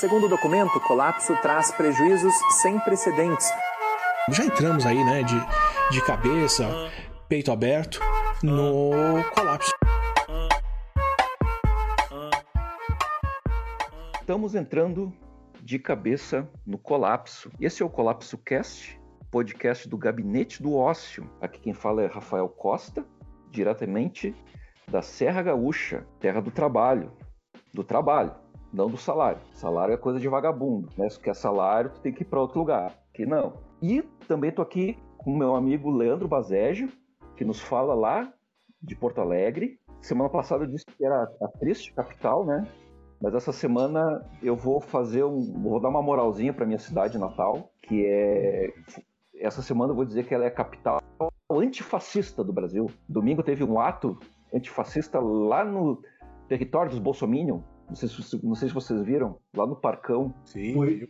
[0.00, 3.50] Segundo o documento, o colapso traz prejuízos sem precedentes.
[4.30, 5.36] Já entramos aí, né, de,
[5.90, 6.66] de cabeça,
[7.28, 8.00] peito aberto,
[8.42, 9.70] no colapso.
[14.18, 15.12] Estamos entrando
[15.60, 17.52] de cabeça no colapso.
[17.60, 18.98] Esse é o Colapso Cast,
[19.30, 21.30] podcast do Gabinete do Ócio.
[21.42, 23.04] Aqui quem fala é Rafael Costa,
[23.50, 24.34] diretamente
[24.90, 27.12] da Serra Gaúcha, terra do trabalho.
[27.74, 28.34] Do trabalho,
[28.72, 29.40] não do salário.
[29.52, 31.08] Salário é coisa de vagabundo, né?
[31.08, 32.94] Se quer salário, tu tem que ir para outro lugar.
[33.12, 33.54] Aqui não.
[33.82, 36.88] E também tô aqui com meu amigo Leandro Bazégio,
[37.36, 38.32] que nos fala lá
[38.82, 39.78] de Porto Alegre.
[40.00, 42.66] Semana passada eu disse que era a triste capital, né?
[43.20, 45.52] Mas essa semana eu vou fazer um.
[45.62, 48.72] vou dar uma moralzinha para minha cidade natal, que é.
[49.34, 51.00] Essa semana eu vou dizer que ela é a capital
[51.50, 52.90] antifascista do Brasil.
[53.08, 54.18] Domingo teve um ato
[54.54, 56.02] antifascista lá no
[56.48, 57.60] território dos Bolsominion.
[57.90, 60.32] Não sei, se, não sei se vocês viram, lá no Parcão.
[60.44, 61.08] Sim, Foi,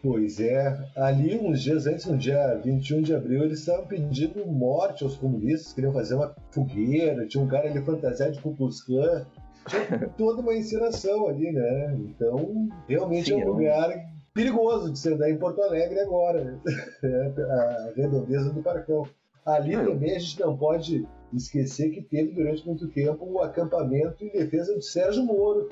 [0.00, 0.88] Pois é.
[0.96, 5.72] Ali, uns dias antes, no dia 21 de abril, eles estavam pedindo morte aos comunistas,
[5.72, 9.26] queriam fazer uma fogueira, tinha um cara ali fantasiado de Ku Klux Klan.
[9.68, 11.96] Tinha toda uma encenação ali, né?
[11.98, 13.90] Então, realmente Sim, é um lugar
[14.32, 16.60] perigoso de se andar em Porto Alegre agora, né?
[17.50, 19.02] a redondeza do Parcão.
[19.44, 24.30] Ali também a gente não pode esquecer que teve durante muito tempo o acampamento em
[24.30, 25.68] defesa do Sérgio Moro,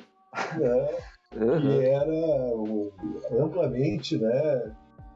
[0.57, 0.89] né?
[1.37, 1.61] Uhum.
[1.61, 4.73] que era amplamente né,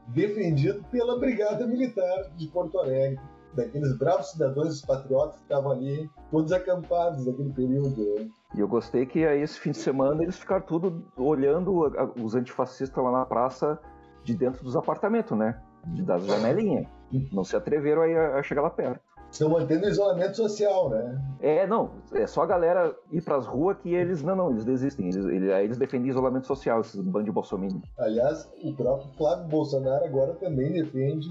[0.07, 3.19] defendido pela Brigada Militar de Porto Alegre
[3.53, 8.15] daqueles bravos cidadãos patriotas que estavam ali, todos acampados naquele período.
[8.15, 8.29] Né?
[8.55, 11.81] E eu gostei que aí esse fim de semana eles ficaram tudo olhando
[12.21, 13.79] os antifascistas lá na praça
[14.23, 15.59] de dentro dos apartamentos, né?
[16.05, 16.85] Das janelinhas.
[17.31, 19.01] Não se atreveram a, a chegar lá perto.
[19.31, 21.21] Estão mantendo o isolamento social, né?
[21.39, 21.91] É, não.
[22.13, 24.23] É só a galera ir pras ruas que eles.
[24.23, 25.09] Não, não, eles desistem.
[25.09, 27.79] Eles, eles, eles defendem isolamento social, esses bandos de bolsominion.
[27.97, 31.27] Aliás, o próprio Flávio Bolsonaro agora também defende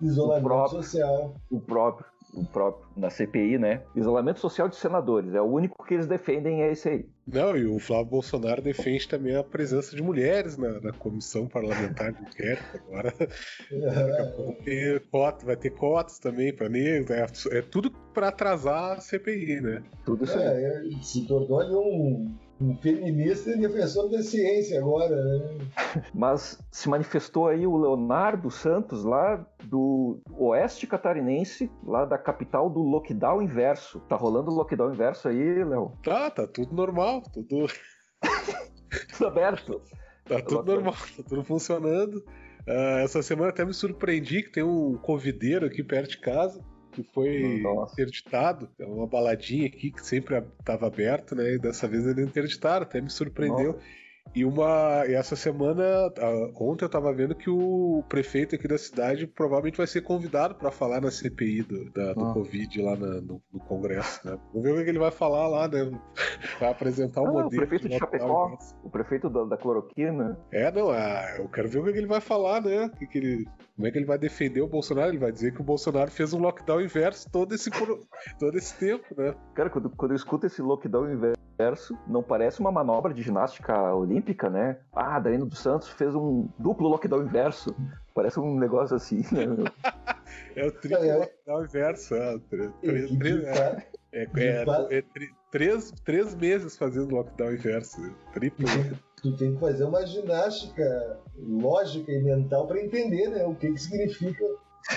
[0.00, 1.34] isolamento o próprio, social.
[1.50, 3.82] O próprio o próprio, na CPI, né?
[3.94, 5.34] Isolamento social de senadores.
[5.34, 7.06] É o único que eles defendem, é esse aí.
[7.26, 12.12] Não, e o Flávio Bolsonaro defende também a presença de mulheres na, na comissão parlamentar
[12.12, 12.80] de inquérito.
[12.86, 13.14] Agora
[14.66, 15.00] é.
[15.10, 17.46] cota, vai ter cotas também para negros.
[17.46, 19.82] É, é, tudo para atrasar a CPI, né?
[20.04, 25.58] Tudo isso é, é, se tornou um um feminista e defensor da ciência agora, né?
[26.12, 32.80] Mas se manifestou aí o Leonardo Santos, lá do oeste catarinense, lá da capital do
[32.80, 34.00] lockdown inverso.
[34.08, 35.92] Tá rolando o lockdown inverso aí, Léo?
[36.02, 37.66] Tá, tá tudo normal, tudo.
[39.12, 39.80] tudo aberto.
[40.24, 42.16] Tá tudo normal, tá tudo funcionando.
[42.66, 46.62] Uh, essa semana até me surpreendi que tem um covideiro aqui perto de casa
[46.92, 47.92] que foi Nossa.
[47.92, 48.68] interditado.
[48.78, 51.54] É uma baladinha aqui que sempre estava aberto, né?
[51.54, 53.72] E dessa vez ele interditaram, até me surpreendeu.
[53.72, 53.98] Nossa.
[54.34, 55.82] E uma e essa semana,
[56.54, 60.70] ontem eu tava vendo que o prefeito aqui da cidade provavelmente vai ser convidado para
[60.70, 62.32] falar na CPI do, da, do ah.
[62.34, 64.38] Covid lá na, no, no, Congresso, né?
[64.52, 65.90] Vamos ver o que ele vai falar lá, né?
[66.60, 67.62] Vai apresentar o um ah, modelo.
[67.62, 70.38] O prefeito de Chapecó, o prefeito da, da cloroquina.
[70.50, 72.90] É, não, ah, eu quero ver o que ele vai falar, né?
[72.98, 73.48] Que, que ele,
[73.78, 75.08] como é que ele vai defender o Bolsonaro?
[75.08, 77.70] Ele vai dizer que o Bolsonaro fez um lockdown inverso todo esse,
[78.36, 79.32] todo esse tempo, né?
[79.54, 84.50] Cara, quando, quando eu escuto esse lockdown inverso, não parece uma manobra de ginástica olímpica,
[84.50, 84.80] né?
[84.92, 87.72] Ah, Danilo dos Santos fez um duplo lockdown inverso.
[88.12, 89.44] Parece um negócio assim, né?
[90.56, 92.14] é o triplo é, lockdown inverso.
[92.16, 95.04] É, três, é, é, é, é,
[95.52, 98.12] três, três meses fazendo lockdown inverso.
[98.32, 98.66] Triplo.
[99.20, 103.78] tu tem que fazer uma ginástica lógica e mental para entender né, o que, que
[103.78, 104.44] significa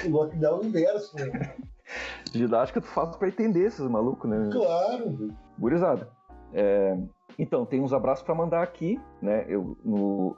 [0.05, 1.15] o lockdown inverso.
[1.17, 1.55] Né?
[2.33, 4.49] ginástica tu faz para entender esses malucos, né?
[4.51, 5.33] Claro.
[5.59, 6.09] Gurizada.
[6.53, 6.97] É,
[7.37, 9.45] então, tem uns abraços para mandar aqui, né?
[9.47, 10.35] Eu, no,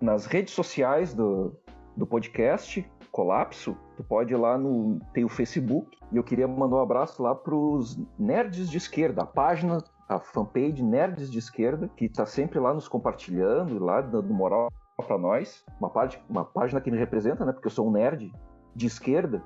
[0.00, 1.56] nas redes sociais do,
[1.96, 5.00] do podcast Colapso, tu pode ir lá no.
[5.14, 9.26] Tem o Facebook, e eu queria mandar um abraço lá pros nerds de esquerda, a
[9.26, 14.70] página a fanpage Nerds de Esquerda, que está sempre lá nos compartilhando, lá dando moral
[14.96, 15.64] para nós.
[15.78, 17.52] Uma, parte, uma página que me representa, né?
[17.52, 18.32] Porque eu sou um nerd
[18.74, 19.42] de esquerda.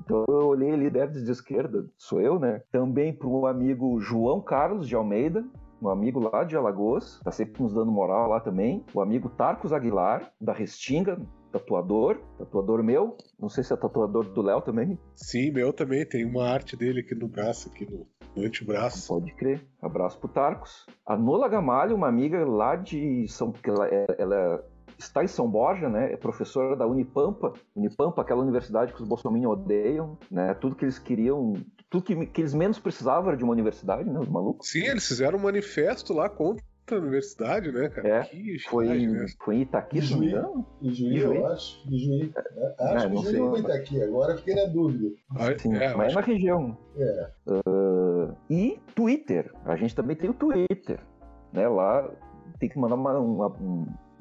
[0.00, 2.62] Então eu olhei ali Nerds de Esquerda, sou eu, né?
[2.72, 5.44] Também para o amigo João Carlos de Almeida,
[5.80, 8.84] um amigo lá de Alagoas, tá sempre nos dando moral lá também.
[8.94, 11.20] O amigo Tarcos Aguilar, da Restinga,
[11.50, 13.16] tatuador, tatuador meu.
[13.38, 14.98] Não sei se é tatuador do Léo também.
[15.14, 16.06] Sim, meu também.
[16.06, 19.08] Tem uma arte dele aqui no braço, aqui no, no antebraço.
[19.08, 19.64] Pode crer.
[19.80, 20.86] Abraço pro Tarcos.
[21.06, 23.52] A Nola Gamalho, uma amiga lá de São...
[23.64, 24.64] Ela, é, ela
[24.98, 26.12] está em São Borja, né?
[26.12, 27.52] É professora da Unipampa.
[27.74, 30.54] Unipampa, aquela universidade que os bolsominions odeiam, né?
[30.54, 31.54] Tudo que eles queriam,
[31.90, 34.18] tudo que, que eles menos precisavam era de uma universidade, né?
[34.18, 34.68] Os malucos.
[34.68, 38.08] Sim, eles fizeram um manifesto lá contra puta universidade, né, cara?
[38.08, 39.26] É, foi, né?
[39.42, 40.66] foi em Itaqui, se não me engano?
[40.80, 41.88] Ijuí, eu acho.
[41.88, 42.32] Ijuí.
[42.36, 45.14] É, acho é, que Ijuí foi Itaqui, agora fiquei na dúvida.
[45.30, 46.76] Ah, Sim, é, mas é na região.
[46.96, 47.30] É.
[47.46, 47.91] Uh,
[48.48, 49.52] e Twitter.
[49.64, 51.00] A gente também tem o Twitter.
[51.52, 51.68] Né?
[51.68, 52.10] Lá
[52.58, 53.56] tem que mandar uma, uma,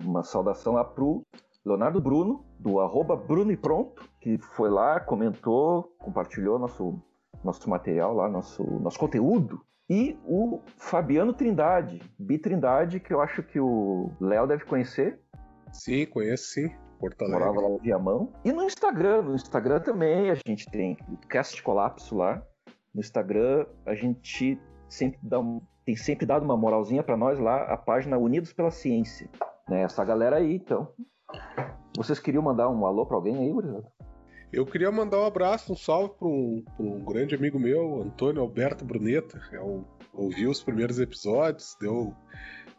[0.04, 1.24] uma saudação lá pro
[1.66, 7.00] Leonardo Bruno, do arroba Bruno e Pronto, que foi lá, comentou, compartilhou nosso,
[7.44, 9.62] nosso material lá, nosso, nosso conteúdo.
[9.90, 15.20] E o Fabiano Trindade, Bi Trindade, que eu acho que o Léo deve conhecer.
[15.72, 16.72] Sim, conheço sim.
[17.00, 17.40] Porto Alegre.
[17.40, 18.34] Morava lá no Viamão.
[18.46, 22.42] E no Instagram, no Instagram também a gente tem o Cast Colapso lá.
[22.94, 27.64] No Instagram a gente sempre dá um, tem sempre dado uma moralzinha para nós lá,
[27.64, 29.30] a página Unidos pela Ciência.
[29.68, 29.84] Né?
[29.84, 30.94] Essa galera aí, então,
[31.96, 33.92] vocês queriam mandar um alô para alguém aí, Gurizada?
[34.52, 38.84] Eu queria mandar um abraço, um salve para um, um, grande amigo meu, Antônio Alberto
[38.84, 39.42] Bruneta.
[39.54, 42.14] É um, ouviu os primeiros episódios, deu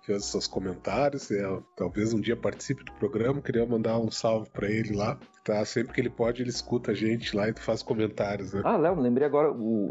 [0.02, 1.42] fez seus comentários, é,
[1.76, 3.40] talvez um dia participe do programa.
[3.40, 5.18] Queria mandar um salve para ele lá.
[5.44, 8.62] Tá, sempre que ele pode, ele escuta a gente lá e faz comentários, né?
[8.64, 9.90] Ah, Léo, lembrei agora o,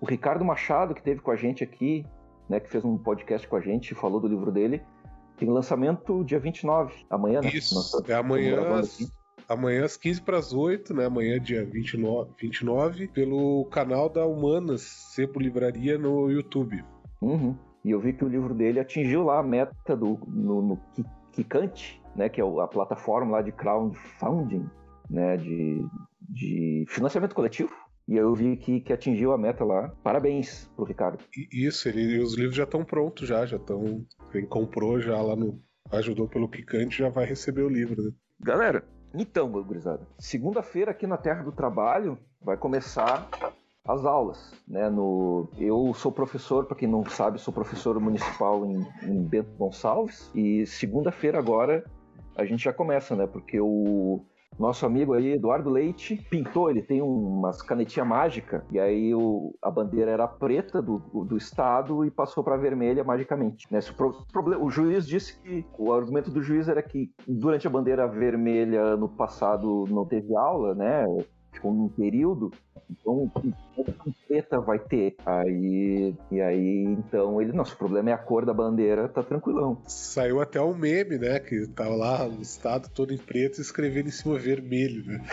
[0.00, 2.04] o Ricardo Machado que teve com a gente aqui,
[2.48, 4.82] né, que fez um podcast com a gente, falou do livro dele.
[5.36, 7.50] Tem lançamento dia 29, amanhã, né?
[7.52, 8.58] Isso, Nossa, é amanhã,
[9.48, 11.06] amanhã às 15 para as 8, né?
[11.06, 16.84] Amanhã, dia 29, 29, pelo canal da Humanas, Sebo Livraria no YouTube.
[17.20, 17.56] Uhum.
[17.84, 20.80] E eu vi que o livro dele atingiu lá a meta do, no, no
[21.32, 22.28] Kikante, né?
[22.28, 24.68] Que é a plataforma lá de crowdfunding,
[25.10, 25.36] né?
[25.36, 25.84] De,
[26.20, 27.72] de financiamento coletivo.
[28.08, 29.88] E eu vi que, que atingiu a meta lá.
[30.02, 31.24] Parabéns pro Ricardo.
[31.52, 34.04] Isso, ele, os livros já estão prontos, já, já estão.
[34.30, 35.60] Quem comprou já lá no.
[35.90, 38.12] Ajudou pelo Kikante já vai receber o livro, né?
[38.40, 43.28] Galera, então, gurizada, segunda-feira aqui na Terra do Trabalho vai começar
[43.84, 44.88] as aulas, né?
[44.88, 50.30] No, eu sou professor, para quem não sabe, sou professor municipal em, em Bento Gonçalves
[50.34, 51.84] e segunda-feira agora
[52.36, 53.26] a gente já começa, né?
[53.26, 54.24] Porque o
[54.58, 59.70] nosso amigo aí, Eduardo Leite, pintou, ele tem umas canetinha mágica, e aí o, a
[59.70, 63.66] bandeira era preta do, do estado e passou para vermelha magicamente.
[63.70, 63.80] Né?
[63.90, 68.06] O, problema, o juiz disse que o argumento do juiz era que durante a bandeira
[68.06, 71.04] vermelha no passado não teve aula, né?
[71.52, 72.50] Ficou num período,
[72.92, 73.30] então,
[74.04, 75.16] que preta vai ter?
[75.24, 79.82] Aí, e aí, então, ele, nosso problema é a cor da bandeira, tá tranquilão.
[79.86, 81.38] Saiu até um meme, né?
[81.40, 85.24] Que tava lá o estado todo em preto e escrevendo em cima vermelho, né?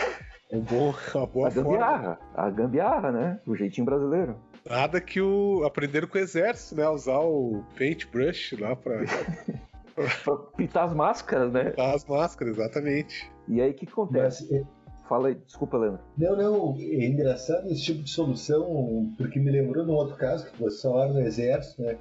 [0.50, 2.18] É um bom, uma boa a gambiarra, forma.
[2.34, 3.40] a gambiarra, né?
[3.46, 4.36] O jeitinho brasileiro.
[4.68, 6.88] Nada que o aprenderam com o exército, né?
[6.88, 9.00] Usar o paintbrush lá pra.
[10.24, 11.70] pra pintar as máscaras, né?
[11.70, 13.30] Pintar as máscaras, exatamente.
[13.48, 14.48] E aí o que acontece?
[14.50, 14.66] Mas,
[15.10, 16.00] Fala aí, desculpa, Leandro.
[16.16, 20.48] Não, não, é engraçado esse tipo de solução, porque me lembrou de um outro caso
[20.48, 21.98] que você falaram no Exército, né?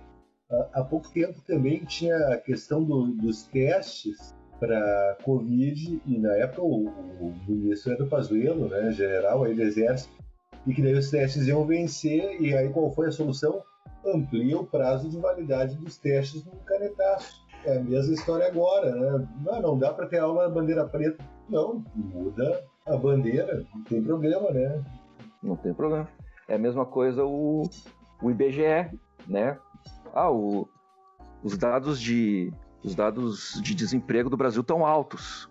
[0.73, 6.61] Há pouco tempo também tinha a questão do, dos testes para Covid, e na época
[6.61, 10.13] o, o ministro era o Pazuello, né, general aí do Exército,
[10.67, 13.63] e que daí os testes iam vencer, e aí qual foi a solução?
[14.05, 17.43] Amplia o prazo de validade dos testes no canetaço.
[17.65, 19.27] É a mesma história agora, né?
[19.63, 21.25] Não dá para ter aula na bandeira preta.
[21.49, 24.83] Não, muda a bandeira, não tem problema, né?
[25.41, 26.07] Não tem problema.
[26.47, 27.63] É a mesma coisa o,
[28.21, 28.97] o IBGE,
[29.27, 29.57] né?
[30.13, 30.67] Ah, o,
[31.43, 32.51] os dados de
[32.83, 35.49] os dados de desemprego do Brasil estão altos.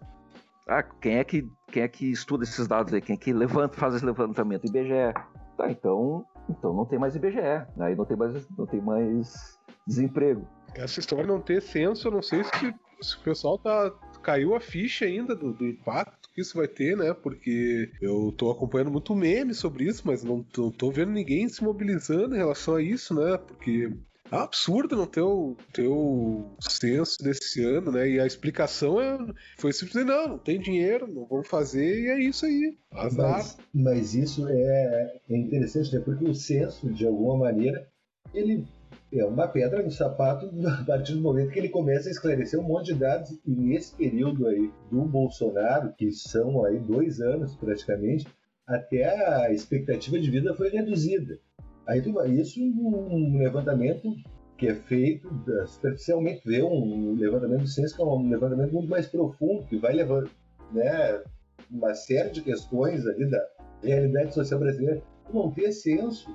[0.66, 3.00] Ah, quem é que quem é que estuda esses dados aí?
[3.00, 4.66] Quem é que levanta, faz esse levantamento?
[4.66, 5.14] IBGE.
[5.56, 7.66] Tá, então, então não tem mais IBGE.
[7.78, 10.46] Aí não tem mais não tem mais desemprego.
[10.74, 13.92] Essa história não ter censo, eu não sei se, se o pessoal tá
[14.28, 17.14] caiu a ficha ainda do, do impacto que isso vai ter, né?
[17.14, 21.64] Porque eu tô acompanhando muito meme sobre isso, mas não tô, tô vendo ninguém se
[21.64, 23.38] mobilizando em relação a isso, né?
[23.38, 23.90] Porque
[24.30, 28.06] é absurdo não ter o, ter o censo desse ano, né?
[28.06, 29.18] E a explicação é,
[29.56, 32.76] foi simplesmente, não, não tem dinheiro, não vamos fazer, e é isso aí.
[32.92, 33.32] Azar.
[33.32, 36.02] Mas, mas isso é, é interessante, né?
[36.04, 37.88] Porque o censo, de alguma maneira,
[38.34, 38.66] ele
[39.12, 42.64] é uma pedra no sapato a partir do momento que ele começa a esclarecer um
[42.64, 48.26] monte de dados e nesse período aí do Bolsonaro, que são aí dois anos praticamente,
[48.66, 51.38] até a expectativa de vida foi reduzida.
[51.86, 52.02] Aí
[52.38, 54.14] isso um levantamento
[54.58, 55.30] que é feito
[55.66, 59.94] superficialmente, vê um levantamento do censo que é um levantamento muito mais profundo, que vai
[59.94, 60.28] levando
[60.72, 61.22] né,
[61.70, 63.42] uma série de questões ali da
[63.82, 65.00] realidade social brasileira.
[65.32, 66.28] Não ter censo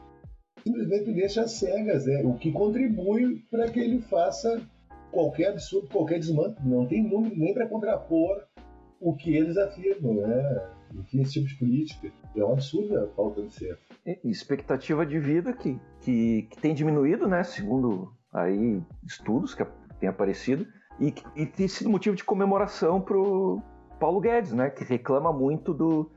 [0.63, 2.21] simplesmente deixa cegas, né?
[2.23, 4.61] o que contribui para que ele faça
[5.11, 6.61] qualquer absurdo, qualquer desmanto.
[6.65, 8.43] Não tem número nem para contrapor
[8.99, 10.69] o que eles afirmam, né?
[10.95, 12.11] Enfim, esse tipo de política.
[12.35, 13.77] É um absurdo a falta de ser.
[14.23, 17.43] Expectativa de vida que, que, que tem diminuído, né?
[17.43, 19.63] Segundo aí estudos que,
[19.99, 20.67] tem aparecido,
[20.99, 23.61] e, e tem sido motivo de comemoração pro
[23.99, 24.69] Paulo Guedes, né?
[24.69, 26.11] Que reclama muito do,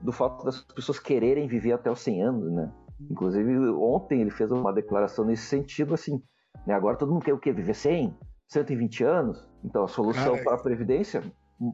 [0.00, 2.72] do fato das pessoas quererem viver até os 100 anos, né?
[3.10, 6.22] Inclusive, ontem ele fez uma declaração nesse sentido, assim,
[6.66, 6.74] né?
[6.74, 7.52] Agora todo mundo quer o quê?
[7.52, 8.16] Viver 100?
[8.48, 9.46] 120 anos?
[9.64, 11.22] Então a solução para a Previdência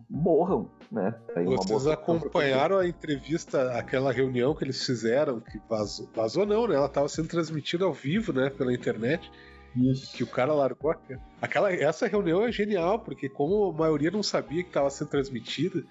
[0.08, 1.14] morram, né?
[1.34, 6.76] Aí Vocês acompanharam a entrevista, aquela reunião que eles fizeram, que vazou, vazou não, né?
[6.76, 8.50] Ela estava sendo transmitida ao vivo, né?
[8.50, 9.30] Pela internet.
[9.76, 10.16] Isso.
[10.16, 10.94] Que o cara largou
[11.40, 11.72] aquela.
[11.72, 15.84] Essa reunião é genial, porque como a maioria não sabia que estava sendo transmitida,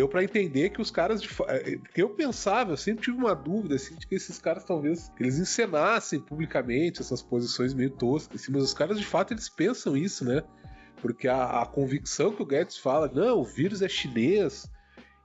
[0.00, 3.34] deu para entender que os caras de é, que eu pensava, eu sempre tive uma
[3.34, 8.50] dúvida assim de que esses caras talvez eles encenassem publicamente essas posições meio toscas, assim,
[8.50, 10.42] mas os caras de fato eles pensam isso, né?
[11.02, 14.70] Porque a, a, convicção que o Guedes fala, não, o vírus é chinês.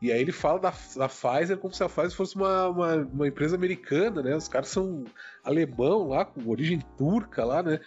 [0.02, 3.28] E aí ele fala da, da Pfizer como se a Pfizer fosse uma, uma, uma,
[3.28, 4.36] empresa americana, né?
[4.36, 5.06] Os caras são
[5.44, 7.80] alemão lá, com origem turca lá, né?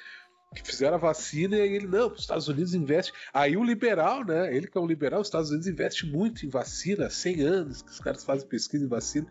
[0.55, 3.13] Que fizeram a vacina e ele, não, os Estados Unidos investe.
[3.35, 4.55] Aí o liberal, né?
[4.55, 7.83] Ele que é um liberal, os Estados Unidos investe muito em vacina, há 100 anos
[7.83, 9.27] que os caras fazem pesquisa em vacina.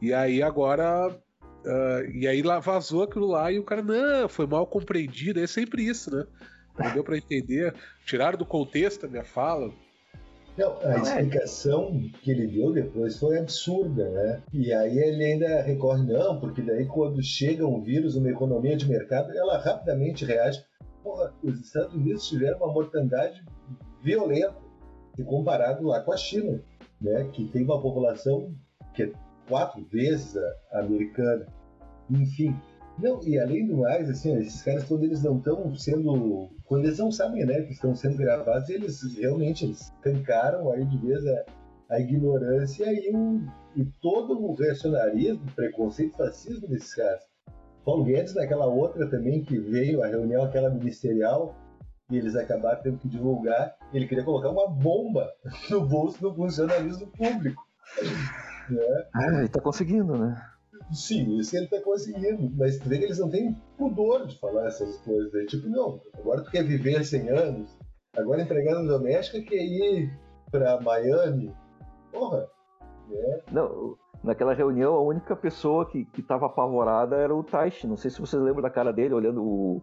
[0.00, 1.14] E aí agora
[1.66, 5.40] Uh, e aí lá vazou aquilo lá e o cara, não, foi mal compreendido.
[5.40, 6.24] É sempre isso, né?
[6.78, 7.74] Não deu para entender.
[8.04, 9.72] Tiraram do contexto a minha fala.
[10.56, 14.42] Não, a explicação que ele deu depois foi absurda, né?
[14.52, 18.88] E aí ele ainda recorre, não, porque daí quando chega um vírus numa economia de
[18.88, 20.64] mercado, ela rapidamente reage.
[21.02, 23.44] Porra, os Estados Unidos tiveram uma mortandade
[24.02, 24.56] violenta,
[25.14, 26.62] se comparado lá com a China,
[27.00, 27.28] né?
[27.32, 28.54] Que tem uma população
[28.94, 29.12] que é
[29.46, 30.36] quatro vezes
[30.72, 31.46] a americana.
[32.10, 32.56] Enfim,
[32.98, 36.50] não, e além do mais, assim, esses caras, quando eles não estão sendo.
[36.64, 40.96] Quando eles não sabem, né, que estão sendo gravados, eles realmente eles tancaram aí de
[40.98, 41.44] vez a,
[41.90, 43.12] a ignorância e,
[43.76, 47.22] e todo o reacionarismo, preconceito, fascismo desses caras.
[47.84, 51.54] Paulo Guedes, naquela outra também que veio a reunião, aquela ministerial,
[52.10, 55.30] e eles acabaram tendo que divulgar, ele queria colocar uma bomba
[55.70, 57.62] no bolso do funcionalismo público.
[58.70, 59.06] Né?
[59.14, 60.34] Ah, ele tá conseguindo, né?
[60.92, 62.50] Sim, isso ele está conseguindo.
[62.56, 65.34] Mas tu vê que eles não têm pudor de falar essas coisas.
[65.34, 67.76] Aí, tipo, não, agora tu quer viver 100 anos,
[68.16, 70.10] agora empregada doméstica quer ir
[70.50, 71.52] para Miami.
[72.12, 72.48] Porra.
[73.10, 73.42] É.
[73.52, 77.86] Não, naquela reunião a única pessoa que, que tava apavorada era o Taishi.
[77.86, 79.82] Não sei se vocês lembram da cara dele olhando o,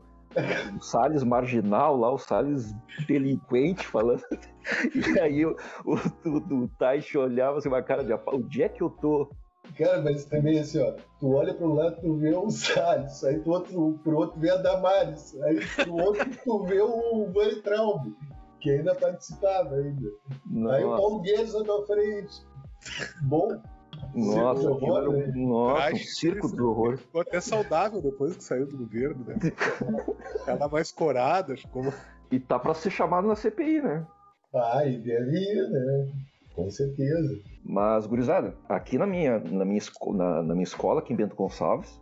[0.78, 2.74] o Salles marginal lá, o Salles
[3.08, 4.24] delinquente falando.
[4.96, 5.96] E aí o, o,
[6.30, 9.30] o, o olhava assim, uma cara de onde é que eu tô?
[9.78, 13.52] Cara, mas também assim, ó, tu olha pro lado, tu vê o Salles, aí tu
[13.52, 18.14] outro, pro outro vê a Damares, aí pro outro tu vê o Van Traub,
[18.60, 20.10] que ainda participava ainda.
[20.46, 20.76] Nossa.
[20.76, 22.46] Aí o Paulo Guedes na tua frente.
[23.24, 23.62] Bom.
[24.14, 25.32] Nossa, horror, né?
[25.36, 26.98] nossa, um circo do horror.
[26.98, 29.36] Ficou até saudável depois que saiu do governo, né?
[30.46, 31.92] Ela mais corada, ficou.
[32.32, 34.06] E tá pra ser chamado na CPI, né?
[34.54, 36.12] Ah, e deve ir, né?
[36.54, 37.40] Com certeza.
[37.64, 39.82] Mas, gurizada, aqui na minha, na minha,
[40.14, 42.00] na, na minha escola, aqui em Bento Gonçalves,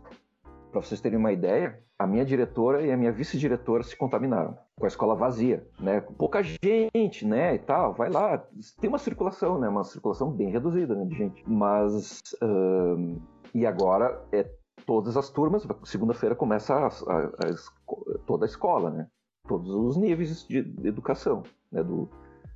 [0.70, 4.84] para vocês terem uma ideia, a minha diretora e a minha vice-diretora se contaminaram com
[4.84, 6.00] a escola vazia, né?
[6.00, 7.54] Com pouca gente, né?
[7.54, 8.38] E tal, vai lá.
[8.80, 9.68] Tem uma circulação, né?
[9.68, 11.44] Uma circulação bem reduzida né, de gente.
[11.46, 12.20] Mas.
[12.42, 13.20] Uh,
[13.54, 14.50] e agora é
[14.86, 19.06] todas as turmas, segunda-feira começa a, a, a, toda a escola, né?
[19.46, 21.82] Todos os níveis de, educação, né?
[21.82, 22.08] Do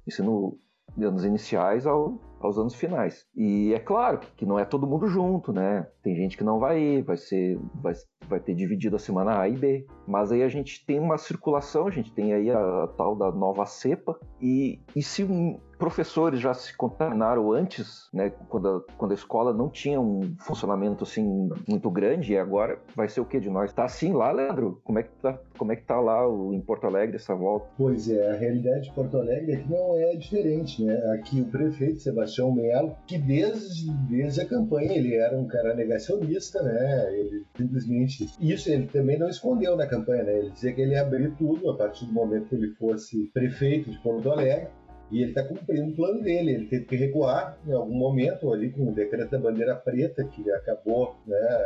[0.06, 0.58] ensino
[1.04, 3.26] anos iniciais ao, aos anos finais.
[3.34, 5.86] E é claro que, que, não é todo mundo junto, né?
[6.02, 7.94] Tem gente que não vai ir, vai ser, vai,
[8.28, 9.86] vai ter dividido a semana A e B.
[10.06, 13.30] Mas aí a gente tem uma circulação, a gente tem aí a, a tal da
[13.32, 14.18] nova cepa.
[14.40, 19.52] E, e se um, professores já se contaminaram antes, né, quando a, quando a escola
[19.52, 23.72] não tinha um funcionamento assim muito grande, e agora vai ser o que de nós?
[23.72, 24.80] Tá assim lá, Leandro?
[24.84, 27.66] Como é que tá, como é que tá lá o, em Porto Alegre essa volta?
[27.76, 30.94] Pois é, a realidade de Porto Alegre aqui não é diferente, né?
[31.18, 36.62] Aqui o prefeito Sebastião Melo, que desde, desde a campanha ele era um cara negacionista,
[36.62, 37.18] né?
[37.18, 40.38] Ele simplesmente isso ele também não escondeu na campanha, né?
[40.38, 43.90] Ele dizia que ele ia abrir tudo a partir do momento que ele fosse prefeito
[43.90, 44.68] de Porto Alegre
[45.10, 46.52] e ele está cumprindo o plano dele.
[46.52, 50.50] Ele teve que recuar em algum momento ali com o decreto da bandeira preta, que
[50.50, 51.64] acabou, né,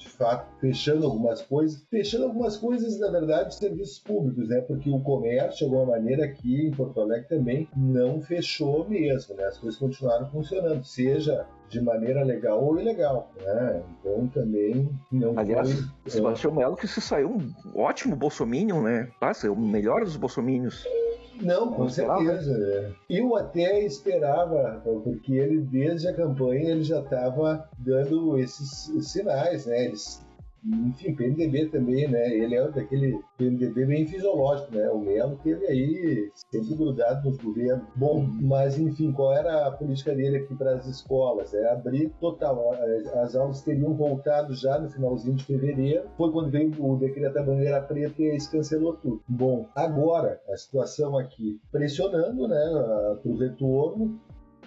[0.00, 1.84] de fato, fechando algumas coisas.
[1.90, 4.60] Fechando algumas coisas, na verdade, serviços públicos, né?
[4.62, 9.44] Porque o comércio, de alguma maneira, aqui em Porto Alegre também não fechou mesmo, né?
[9.44, 13.82] As coisas continuaram funcionando, seja de maneira legal ou ilegal, né?
[14.00, 16.10] Então também não Aliás, foi...
[16.10, 19.08] Sebastião Melo que se saiu um ótimo bolsominion, né?
[19.20, 20.84] Passa, é o melhor dos bolsominions.
[21.40, 22.52] Não, com certeza.
[22.52, 22.92] É.
[23.08, 29.86] Eu até esperava, porque ele desde a campanha ele já estava dando esses sinais, né?
[29.86, 30.24] Eles
[30.64, 32.34] enfim, PMDB também, né?
[32.34, 34.88] Ele é daquele PMDB bem fisiológico, né?
[34.90, 37.86] O Melo teve aí sempre grudado nos governos.
[37.96, 41.54] Bom, mas enfim, qual era a política dele aqui para as escolas?
[41.54, 42.72] É abrir total.
[43.22, 46.08] As aulas teriam voltado já no finalzinho de fevereiro.
[46.16, 49.22] Foi quando veio o decreto da bandeira preta e isso cancelou tudo.
[49.28, 54.20] Bom, agora a situação aqui pressionando, né, para o retorno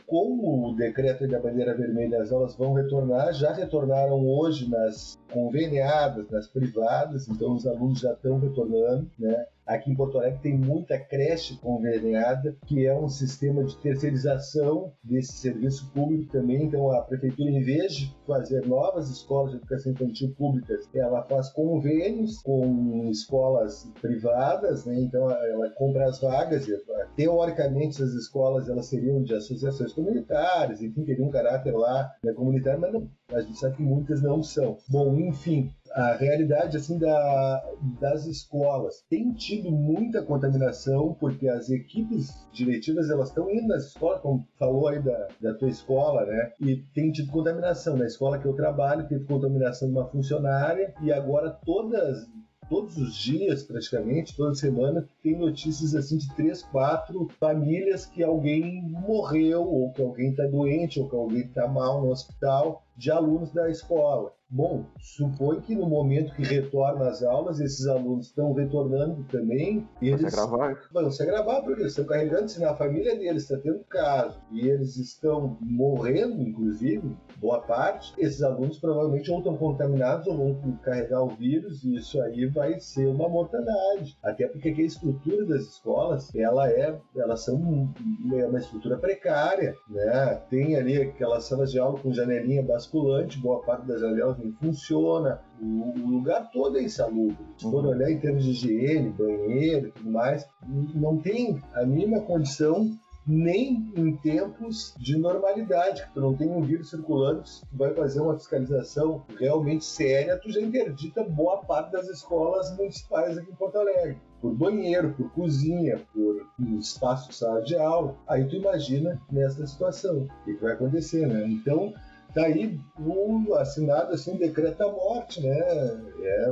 [0.07, 6.29] com o decreto da bandeira vermelha, as aulas vão retornar, já retornaram hoje nas conveniadas,
[6.29, 9.45] nas privadas, então os alunos já estão retornando, né?
[9.65, 15.33] Aqui em Porto Alegre tem muita creche conveniada, que é um sistema de terceirização desse
[15.33, 16.63] serviço público também.
[16.63, 21.49] Então, a prefeitura, em vez de fazer novas escolas de educação infantil públicas, ela faz
[21.49, 24.99] convênios com escolas privadas, né?
[24.99, 26.67] então ela compra as vagas.
[27.15, 32.79] Teoricamente, essas escolas elas seriam de associações comunitárias, enfim, teriam um caráter lá né, comunitário,
[32.79, 34.77] mas não, a gente sabe que muitas não são.
[34.89, 37.63] Bom, enfim, a realidade assim da,
[37.99, 39.03] das escolas.
[39.09, 44.87] Tem tido muita contaminação porque as equipes diretivas elas estão indo nas escolas como falou
[44.87, 46.51] aí da, da tua escola né?
[46.59, 47.95] E tem tido contaminação.
[47.97, 52.27] Na escola que eu trabalho teve contaminação de uma funcionária e agora todas
[52.69, 58.81] todos os dias, praticamente, toda semana, tem notícias assim de três, quatro famílias que alguém
[58.81, 63.51] morreu, ou que alguém está doente, ou que alguém está mal no hospital, de alunos
[63.51, 64.33] da escola.
[64.55, 69.89] Bom, supõe que no momento que retorna as aulas, esses alunos estão retornando também.
[69.99, 70.79] E eles se agravar.
[70.91, 74.69] vão se agravar, porque eles estão carregando, se na família deles está tendo caso e
[74.69, 81.21] eles estão morrendo, inclusive, boa parte, esses alunos provavelmente ou estão contaminados ou vão carregar
[81.21, 84.17] o vírus e isso aí vai ser uma mortandade.
[84.23, 87.93] Até porque a estrutura das escolas, ela é, elas são
[88.33, 90.41] é uma estrutura precária, né?
[90.49, 95.41] Tem ali aquelas salas de aula com janelinha basculante, boa parte das janelas não funciona,
[95.61, 97.37] o, lugar todo é insalubre.
[97.57, 97.91] Se for uhum.
[97.91, 100.47] olhar em termos de higiene, banheiro e tudo mais,
[100.95, 102.89] não tem a mínima condição
[103.25, 107.93] nem em tempos de normalidade, que tu não tem um vírus circulando, se tu vai
[107.93, 113.55] fazer uma fiscalização realmente séria, tu já interdita boa parte das escolas municipais aqui em
[113.55, 114.17] Porto Alegre.
[114.41, 116.45] Por banheiro, por cozinha, por
[116.77, 118.15] espaço de sala de aula.
[118.27, 121.45] Aí tu imagina nessa situação, o que, vai acontecer, né?
[121.47, 121.93] Então,
[122.33, 125.55] Daí, o assinado assim, decreta a morte, né?
[125.55, 126.51] É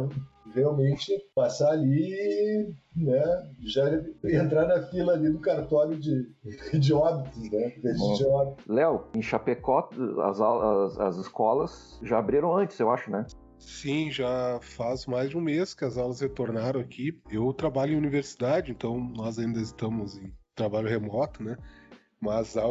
[0.53, 3.51] realmente passar ali, né?
[3.61, 3.89] Já
[4.23, 6.29] entrar na fila ali do cartório de,
[6.79, 7.73] de óbitos, né?
[8.67, 9.89] Léo, em Chapecó,
[10.23, 13.25] as, as, as escolas já abriram antes, eu acho, né?
[13.61, 17.21] Sim, já faz mais de um mês que as aulas retornaram aqui.
[17.29, 21.55] Eu trabalho em universidade, então nós ainda estamos em trabalho remoto, né?
[22.19, 22.63] Mas a,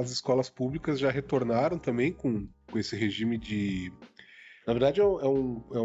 [0.00, 3.92] as escolas públicas já retornaram também com, com esse regime de.
[4.66, 5.80] Na verdade, é um, é um, é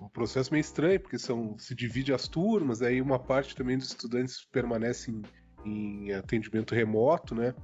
[0.00, 3.88] um processo meio estranho, porque são, se divide as turmas, aí uma parte também dos
[3.88, 5.22] estudantes permanece em,
[5.64, 7.54] em atendimento remoto, né?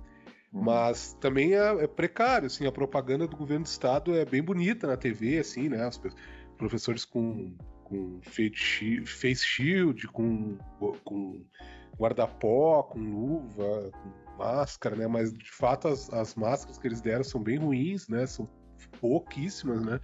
[0.53, 0.63] Uhum.
[0.63, 4.87] Mas também é, é, precário, assim, a propaganda do governo do estado é bem bonita
[4.87, 5.87] na TV, assim, né?
[5.89, 6.01] Os
[6.57, 10.59] professores com, com face shield, com,
[11.05, 11.45] com
[11.99, 15.07] guarda-pó, com luva, com máscara, né?
[15.07, 18.27] Mas de fato as, as máscaras que eles deram são bem ruins, né?
[18.27, 18.49] São
[19.01, 20.01] pouquíssimas, né?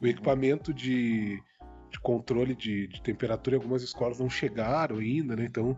[0.00, 1.42] O equipamento de,
[1.90, 5.44] de controle de, de temperatura em algumas escolas não chegaram ainda, né?
[5.44, 5.76] Então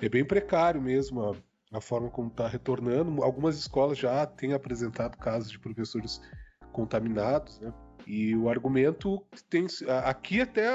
[0.00, 1.36] é bem precário mesmo a,
[1.76, 3.22] a forma como está retornando.
[3.22, 6.20] Algumas escolas já têm apresentado casos de professores
[6.72, 7.72] contaminados, né?
[8.06, 9.66] E o argumento tem
[10.04, 10.68] aqui até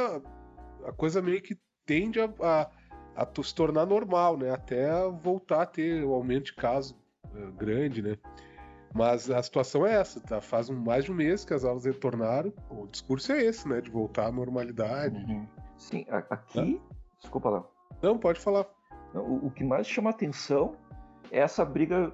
[0.86, 2.70] a coisa meio que tende a, a
[3.18, 4.52] a se tornar normal, né?
[4.52, 4.88] Até
[5.24, 6.96] voltar a ter o um aumento de caso
[7.34, 8.16] uh, grande, né?
[8.94, 10.42] Mas a situação é essa, tá?
[10.42, 12.52] Faz um, mais de um mês que as aulas retornaram.
[12.70, 13.82] O discurso é esse, né?
[13.82, 15.16] De voltar à normalidade.
[15.16, 15.46] Uhum.
[15.78, 16.82] Sim, aqui.
[17.20, 17.64] Desculpa lá.
[18.02, 18.66] Não, pode falar.
[19.14, 20.76] O, o que mais chama atenção
[21.32, 22.12] é essa briga.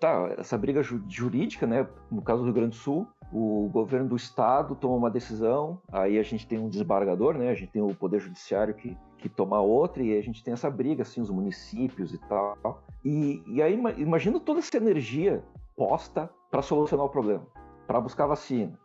[0.00, 1.86] Tá, essa briga jurídica, né?
[2.10, 6.18] No caso do Rio Grande do Sul, o governo do estado toma uma decisão, aí
[6.18, 7.50] a gente tem um desembargador, né?
[7.50, 10.68] A gente tem o poder judiciário que, que toma outra e a gente tem essa
[10.70, 12.82] briga, assim, os municípios e tal.
[13.04, 15.44] E, e aí imagina toda essa energia
[15.78, 17.46] posta para solucionar o problema,
[17.86, 18.76] para buscar vacina,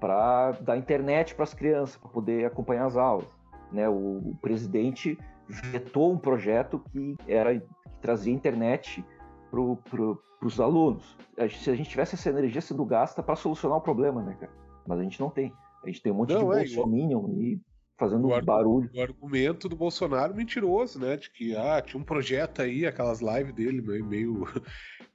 [0.00, 3.28] para dar internet para as crianças, para poder acompanhar as aulas.
[3.70, 3.88] Né?
[3.88, 5.16] O, o presidente
[5.48, 9.04] vetou um projeto que era que trazia internet
[9.50, 11.16] para pro, os alunos.
[11.50, 14.52] Se a gente tivesse essa energia sendo gasta para solucionar o problema, né, cara?
[14.86, 15.52] Mas a gente não tem.
[15.84, 17.60] A gente tem um monte não, de é, bolsominion e
[18.02, 18.90] fazendo um barulho.
[18.94, 21.16] O argumento do Bolsonaro mentiroso, né?
[21.16, 24.44] De que ah, tinha um projeto aí, aquelas lives dele meio,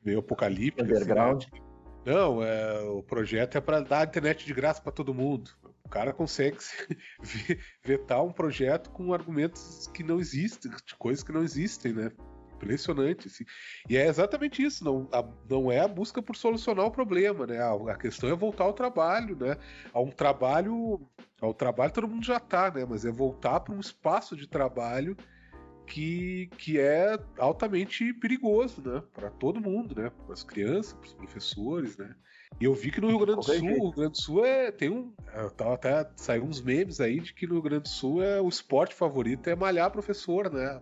[0.04, 0.84] meio, apocalíptico.
[0.84, 1.44] Underground.
[1.44, 1.68] Assim, né?
[2.06, 5.52] Não, é, o projeto é para dar internet de graça para todo mundo.
[5.84, 6.58] O cara consegue
[7.84, 12.12] vetar um projeto com argumentos que não existem, de coisas que não existem, né?
[12.58, 13.46] Impressionante, assim.
[13.90, 17.60] E é exatamente isso, não, a, não é a busca por solucionar o problema, né?
[17.60, 19.58] A, a, questão é voltar ao trabalho, né?
[19.94, 21.00] A um trabalho.
[21.40, 22.84] Ao trabalho todo mundo já tá, né?
[22.84, 25.16] Mas é voltar para um espaço de trabalho
[25.86, 29.02] que, que é altamente perigoso, né?
[29.14, 30.10] Para todo mundo, né?
[30.10, 32.14] Para as crianças, para os professores, né?
[32.60, 34.72] E eu vi que no Rio Grande do Sul, o Rio Grande do Sul é,
[34.72, 35.12] tem um.
[35.56, 38.48] Tava até saiu uns memes aí de que no Rio Grande do Sul é o
[38.48, 40.82] esporte favorito é malhar professor, né?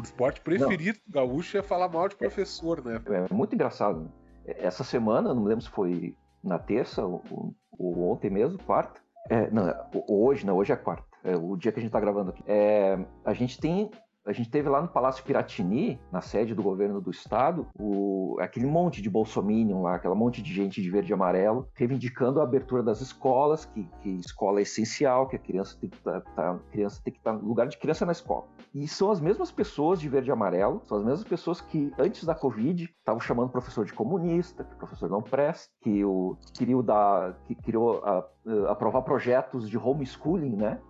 [0.00, 1.12] O esporte preferido não.
[1.12, 3.00] do gaúcho é falar mal de professor, né?
[3.30, 4.00] É muito engraçado.
[4.00, 4.08] Né?
[4.46, 9.00] Essa semana, não me lembro se foi na terça ou, ou ontem mesmo, quarta.
[9.30, 9.72] É, não,
[10.06, 11.04] hoje, não, hoje é quarta.
[11.24, 12.42] É o dia que a gente está gravando aqui.
[12.46, 13.90] É, a gente tem
[14.26, 18.66] a gente teve lá no Palácio Piratini, na sede do governo do estado, o, aquele
[18.66, 22.82] monte de bolsominion lá, aquela monte de gente de verde e amarelo, reivindicando a abertura
[22.82, 27.00] das escolas, que, que escola é essencial, que a criança tem que tá, tá, estar
[27.22, 28.46] tá no lugar de criança na escola.
[28.74, 32.24] E são as mesmas pessoas de verde e amarelo, são as mesmas pessoas que antes
[32.24, 36.36] da Covid estavam chamando o professor de comunista, que o professor não presta, que o,
[36.54, 40.80] queriam dar, que queriam a, a, aprovar projetos de homeschooling, né?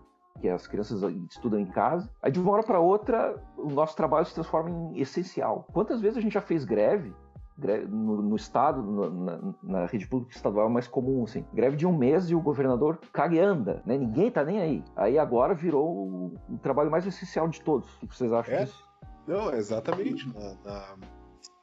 [0.40, 2.08] Que as crianças estudam em casa.
[2.22, 5.66] Aí de uma hora para outra, o nosso trabalho se transforma em essencial.
[5.72, 7.14] Quantas vezes a gente já fez greve?
[7.56, 11.44] greve no, no, estado, no, na, na, rede pública estadual é mais comum, assim.
[11.52, 13.96] Greve de um mês e o governador caga e anda, né?
[13.96, 14.84] Ninguém tá nem aí.
[14.96, 17.88] Aí agora virou o, o trabalho mais essencial de todos.
[18.02, 18.64] O que vocês acham é?
[18.64, 18.84] disso?
[19.26, 20.26] Não, exatamente.
[20.34, 20.96] Na, na...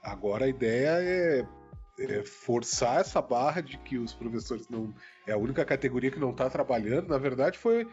[0.01, 1.45] Agora a ideia é
[1.99, 4.93] é, forçar essa barra de que os professores não
[5.27, 7.87] é a única categoria que não está trabalhando, na verdade foi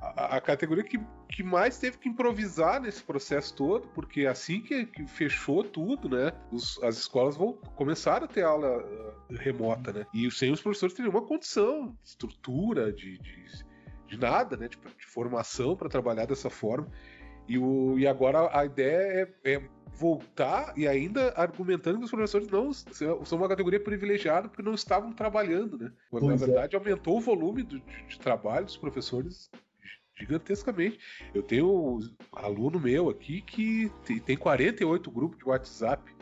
[0.00, 5.06] a, categoria que, que mais teve que improvisar nesse processo todo, porque assim que, que
[5.06, 10.30] fechou tudo, né, os, as escolas vão, começaram a ter aula uh, remota, né, e
[10.30, 13.44] sem os professores teriam uma condição, de estrutura, de, de,
[14.06, 16.88] de nada, né, de, de formação para trabalhar dessa forma.
[17.48, 22.46] E, o, e agora a ideia é, é voltar e ainda argumentando que os professores
[22.48, 25.90] não são uma categoria privilegiada porque não estavam trabalhando, né?
[26.10, 26.36] Quando, na é.
[26.36, 26.78] verdade, é.
[26.78, 29.50] aumentou o volume de, de, trabalho dos professores
[30.18, 30.98] gigantescamente.
[31.34, 32.00] Eu tenho um
[32.32, 33.90] aluno meu aqui que
[34.24, 36.18] tem 48 grupos de WhatsApp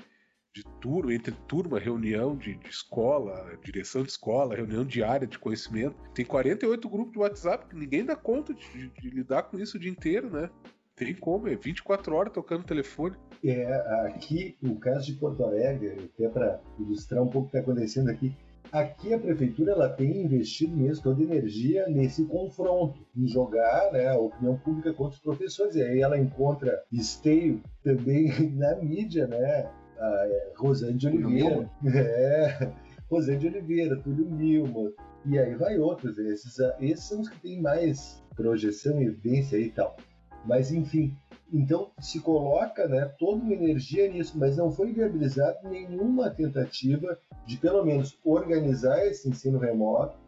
[0.57, 5.95] de turma, entre turma, reunião de, de, escola, direção de escola, reunião diária de conhecimento.
[6.15, 9.81] Tem 48 grupos de WhatsApp que ninguém dá conta de, de, lidar com isso o
[9.81, 10.49] dia inteiro, né?
[10.95, 13.17] Tem como, é 24 horas tocando telefone.
[13.45, 13.67] É,
[14.07, 18.09] aqui, o caso de Porto Alegre, até para ilustrar um pouco o que está acontecendo
[18.09, 18.35] aqui,
[18.73, 24.19] Aqui a prefeitura ela tem investido mesmo toda energia nesse confronto, em jogar né, a
[24.19, 25.75] opinião pública contra os professores.
[25.77, 29.71] E aí ela encontra esteio também na mídia, né?
[29.99, 31.71] A é, Rosane de Oliveira.
[31.87, 32.73] É,
[33.11, 34.93] Rosane de Oliveira, Túlio Milma.
[35.25, 36.19] E aí vai outros.
[36.19, 39.97] Esses, esses são os que têm mais projeção, evidência e tal.
[40.45, 41.17] Mas enfim,
[41.53, 47.57] então se coloca né, toda uma energia nisso, mas não foi viabilizada nenhuma tentativa de
[47.57, 50.19] pelo menos organizar esse ensino remoto,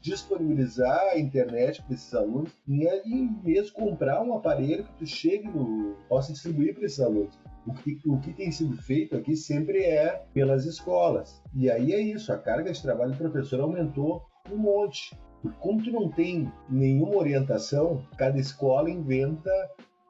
[0.00, 5.96] disponibilizar a internet para esses alunos e, mesmo comprar um aparelho que tu chegue no
[6.08, 7.38] possa distribuir para esses alunos.
[7.66, 11.42] O que, o que tem sido feito aqui sempre é pelas escolas.
[11.54, 15.14] E aí é isso, a carga de trabalho do professor aumentou um monte.
[15.58, 19.50] Como tu não tem nenhuma orientação, cada escola inventa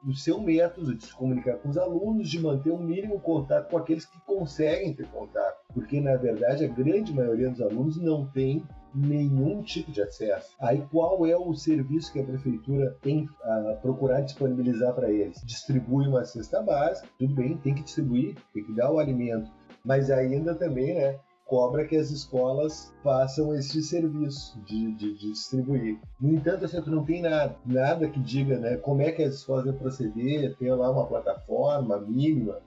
[0.05, 3.77] o seu método de se comunicar com os alunos, de manter um mínimo contato com
[3.77, 8.63] aqueles que conseguem ter contato, porque na verdade a grande maioria dos alunos não tem
[8.93, 10.55] nenhum tipo de acesso.
[10.59, 15.41] Aí qual é o serviço que a prefeitura tem a procurar disponibilizar para eles?
[15.45, 19.51] Distribui uma cesta básica, tudo bem, tem que distribuir, tem que dar o alimento,
[19.83, 21.19] mas ainda também, né,
[21.51, 25.99] cobra que as escolas façam esse serviço de, de, de distribuir.
[26.17, 29.35] No entanto, assim, tu não tem nada, nada que diga né, como é que as
[29.35, 32.57] escolas vão proceder, ter lá uma plataforma mínima.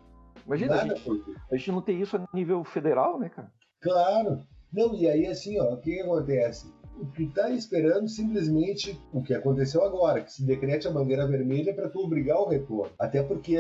[0.47, 3.51] Imagina, a gente, a gente não tem isso a nível federal, né, cara?
[3.81, 4.43] Claro.
[4.71, 6.71] Não, e aí assim, ó, o que, acontece?
[7.01, 11.73] O que está esperando simplesmente o que aconteceu agora, que se decrete a bandeira vermelha
[11.75, 12.93] para tu obrigar o retorno.
[12.99, 13.57] Até porque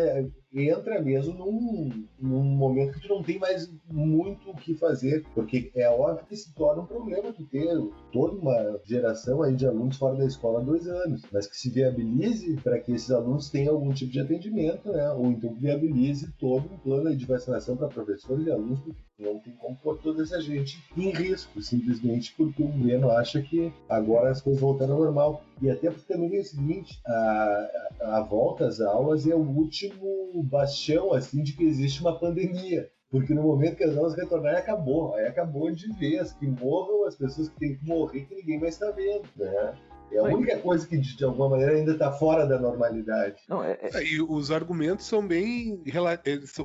[0.55, 5.71] entra mesmo num, num momento que tu não tem mais muito o que fazer, porque
[5.75, 7.67] é óbvio que se torna um problema tu ter
[8.13, 11.71] toda uma geração aí de alunos fora da escola há dois anos, mas que se
[11.71, 15.11] viabilize para que esses alunos tenham algum tipo de atendimento, né?
[15.13, 19.39] ou então que viabilize todo um plano de vacinação para professores e alunos, porque não
[19.39, 24.31] tem como pôr toda essa gente em risco, simplesmente porque o governo acha que agora
[24.31, 25.43] as coisas voltaram ao normal.
[25.63, 27.69] E até porque também é o seguinte, a,
[28.01, 33.33] a volta às aulas é o último bastião assim de que existe uma pandemia Porque
[33.33, 35.15] no momento que as aulas retornarem, acabou.
[35.15, 36.33] Aí acabou de vez.
[36.33, 39.75] Que morram as pessoas que têm que morrer, que ninguém mais está vendo, né?
[40.13, 43.43] É a única coisa que, de alguma maneira, ainda está fora da normalidade.
[43.49, 44.05] Não, é, é...
[44.05, 45.83] E os argumentos são bem,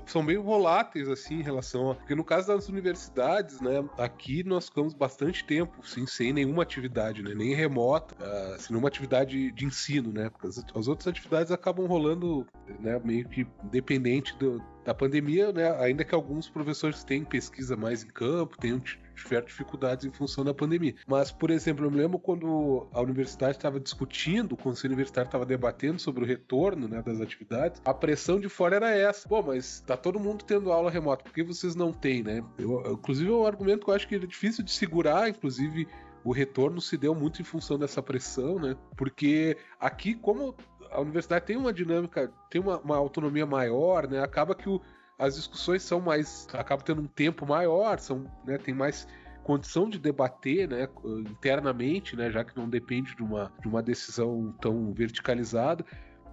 [0.06, 1.95] são bem voláteis, assim, em relação a...
[1.95, 7.23] Porque no caso das universidades, né, aqui nós ficamos bastante tempo, sim, sem nenhuma atividade,
[7.23, 11.52] né, nem remota, uh, sem nenhuma atividade de ensino, né, porque as, as outras atividades
[11.52, 12.45] acabam rolando,
[12.80, 18.03] né, meio que independente do, da pandemia, né, ainda que alguns professores têm pesquisa mais
[18.03, 18.81] em campo, tenham
[19.23, 20.95] tiveram dificuldades em função da pandemia.
[21.07, 25.45] Mas, por exemplo, eu me lembro quando a universidade estava discutindo, o conselho universitário estava
[25.45, 29.27] debatendo sobre o retorno né, das atividades, a pressão de fora era essa.
[29.27, 32.43] Bom, mas tá todo mundo tendo aula remota, por que vocês não têm, né?
[32.57, 35.87] Eu, inclusive, é um argumento que eu acho que é difícil de segurar, inclusive
[36.23, 38.75] o retorno se deu muito em função dessa pressão, né?
[38.95, 40.55] Porque aqui, como
[40.91, 44.21] a universidade tem uma dinâmica, tem uma, uma autonomia maior, né?
[44.21, 44.82] Acaba que o,
[45.17, 46.47] as discussões são mais.
[46.54, 49.08] acabam tendo um tempo maior, são, né, tem mais
[49.43, 50.88] condição de debater né,
[51.30, 55.84] internamente, né, já que não depende de uma, de uma decisão tão verticalizada.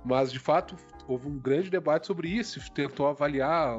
[0.06, 0.76] Mas, de fato,
[1.08, 3.76] houve um grande debate sobre isso, tentou avaliar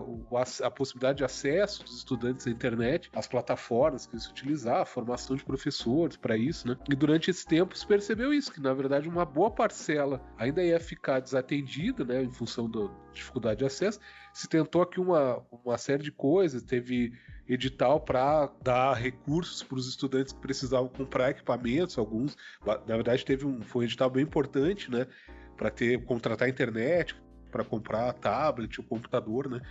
[0.62, 5.38] a, possibilidade de acesso dos estudantes à internet, as plataformas que se utilizar, a formação
[5.38, 6.76] de professores para isso, né?
[6.90, 10.82] E durante esse tempo se percebeu isso, que na verdade uma boa parcela ainda ia
[10.82, 13.98] ficar desatendida, né, em função da dificuldade de acesso.
[14.34, 17.14] Se tentou aqui uma, uma série de coisas, teve
[17.48, 22.36] edital para dar recursos para os estudantes que precisavam comprar equipamentos, alguns,
[22.66, 25.08] na verdade teve um foi um edital bem importante, né?
[25.58, 27.16] Para ter contratar internet,
[27.52, 29.62] para comprar tablet, o computador, né?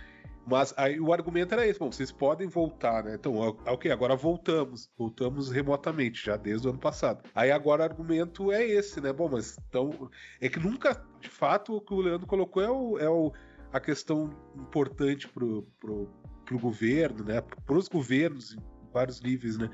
[0.49, 3.15] Mas aí o argumento era esse, bom, vocês podem voltar, né?
[3.15, 7.21] Então, ok, agora voltamos, voltamos remotamente, já desde o ano passado.
[7.35, 9.11] Aí agora o argumento é esse, né?
[9.11, 12.97] Bom, mas então, é que nunca, de fato, o que o Leandro colocou é, o,
[12.97, 13.33] é o,
[13.73, 16.09] a questão importante pro, pro,
[16.45, 17.41] pro governo, né?
[17.41, 18.59] Para os governos em
[18.93, 19.69] vários níveis, né?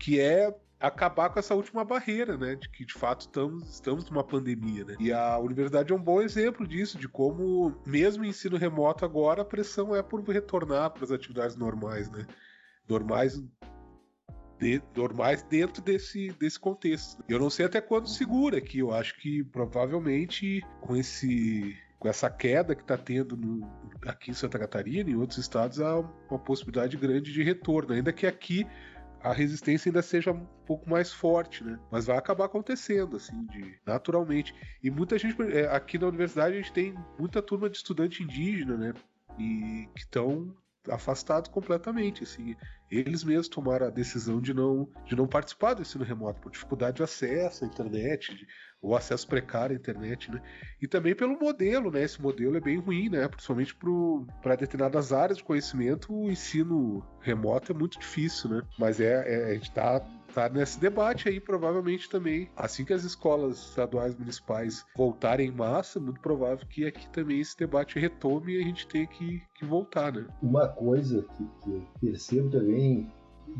[0.00, 2.54] Que é acabar com essa última barreira, né?
[2.54, 4.96] De que de fato estamos, estamos numa pandemia, né?
[5.00, 9.42] E a universidade é um bom exemplo disso, de como, mesmo em ensino remoto agora,
[9.42, 12.26] a pressão é por retornar para as atividades normais, né?
[12.88, 13.42] Normais.
[14.58, 17.22] De, normais dentro desse, desse contexto.
[17.28, 18.80] Eu não sei até quando segura aqui.
[18.80, 23.68] Eu acho que provavelmente com esse com essa queda que está tendo no,
[24.06, 27.92] aqui em Santa Catarina e em outros estados, há uma possibilidade grande de retorno.
[27.92, 28.66] Ainda que aqui
[29.22, 31.78] a resistência ainda seja um pouco mais forte, né?
[31.90, 34.54] Mas vai acabar acontecendo, assim, de, naturalmente.
[34.82, 38.76] E muita gente, é, aqui na universidade, a gente tem muita turma de estudante indígena,
[38.76, 38.94] né?
[39.38, 40.54] E que estão
[40.90, 42.54] afastados completamente, assim.
[42.90, 46.96] Eles mesmos tomaram a decisão de não, de não participar do ensino remoto por dificuldade
[46.98, 48.46] de acesso à internet, de,
[48.80, 50.40] o acesso precário à internet, né?
[50.80, 52.02] E também pelo modelo, né?
[52.02, 53.28] Esse modelo é bem ruim, né?
[53.28, 53.76] Principalmente
[54.42, 58.62] para determinadas áreas de conhecimento, o ensino remoto é muito difícil, né?
[58.78, 60.00] Mas é, é a gente está
[60.38, 62.48] tá nesse debate aí, provavelmente também.
[62.56, 67.56] Assim que as escolas estaduais municipais voltarem em massa, muito provável que aqui também esse
[67.56, 70.26] debate retome e a gente tenha que, que voltar, né?
[70.40, 73.10] Uma coisa que, que eu percebo também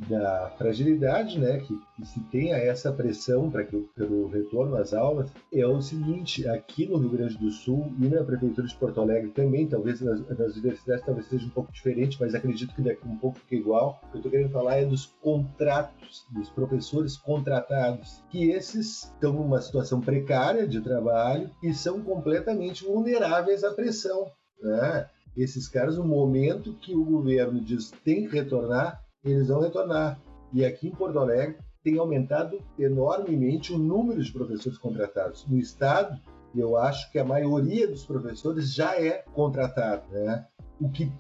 [0.09, 5.31] da fragilidade né, que, que se tenha essa pressão para que pelo retorno às aulas
[5.53, 9.31] é o seguinte, aqui no Rio Grande do Sul e na Prefeitura de Porto Alegre
[9.31, 13.17] também, talvez nas, nas universidades talvez seja um pouco diferente, mas acredito que daqui um
[13.17, 14.01] pouco fica igual.
[14.03, 19.33] O que eu estou querendo falar é dos contratos, dos professores contratados, que esses estão
[19.33, 24.31] numa situação precária de trabalho e são completamente vulneráveis à pressão.
[24.63, 25.09] Né?
[25.37, 30.21] Esses caras, no momento que o governo diz tem que retornar, eles vão retornar.
[30.53, 35.47] E aqui em Porto Alegre tem aumentado enormemente o número de professores contratados.
[35.47, 36.19] No estado,
[36.55, 40.47] eu acho que a maioria dos professores já é contratado, né?
[40.81, 41.11] O que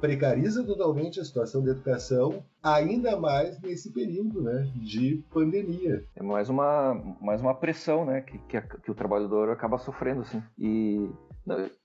[0.00, 6.04] precariza totalmente a situação da educação, ainda mais nesse período né, de pandemia.
[6.14, 10.20] É mais uma, mais uma pressão né, que, que, que o trabalhador acaba sofrendo.
[10.20, 10.42] Assim.
[10.58, 11.08] E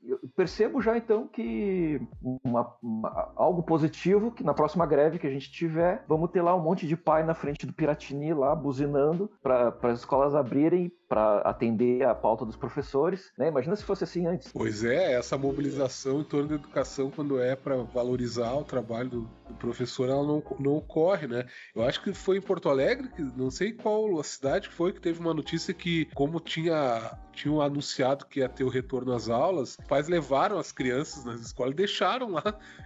[0.04, 2.02] eu percebo já então que
[2.44, 6.56] uma, uma, algo positivo que na próxima greve que a gente tiver, vamos ter lá
[6.56, 11.40] um monte de pai na frente do Piratini lá buzinando para as escolas abrirem para
[11.40, 13.34] atender a pauta dos professores.
[13.38, 13.50] Né?
[13.50, 14.50] Imagina se fosse assim antes.
[14.54, 19.22] Pois é, essa mobilização em torno da educação, quando é para valorizar o trabalho do,
[19.50, 21.46] do, professor, ela não, não ocorre, né?
[21.76, 25.02] Eu acho que foi em Porto Alegre, que não sei qual a cidade foi, que
[25.02, 29.78] teve uma notícia que, como tinha tinham anunciado que ia ter o retorno às aulas,
[29.88, 32.44] pais levaram as crianças nas escolas e deixaram lá,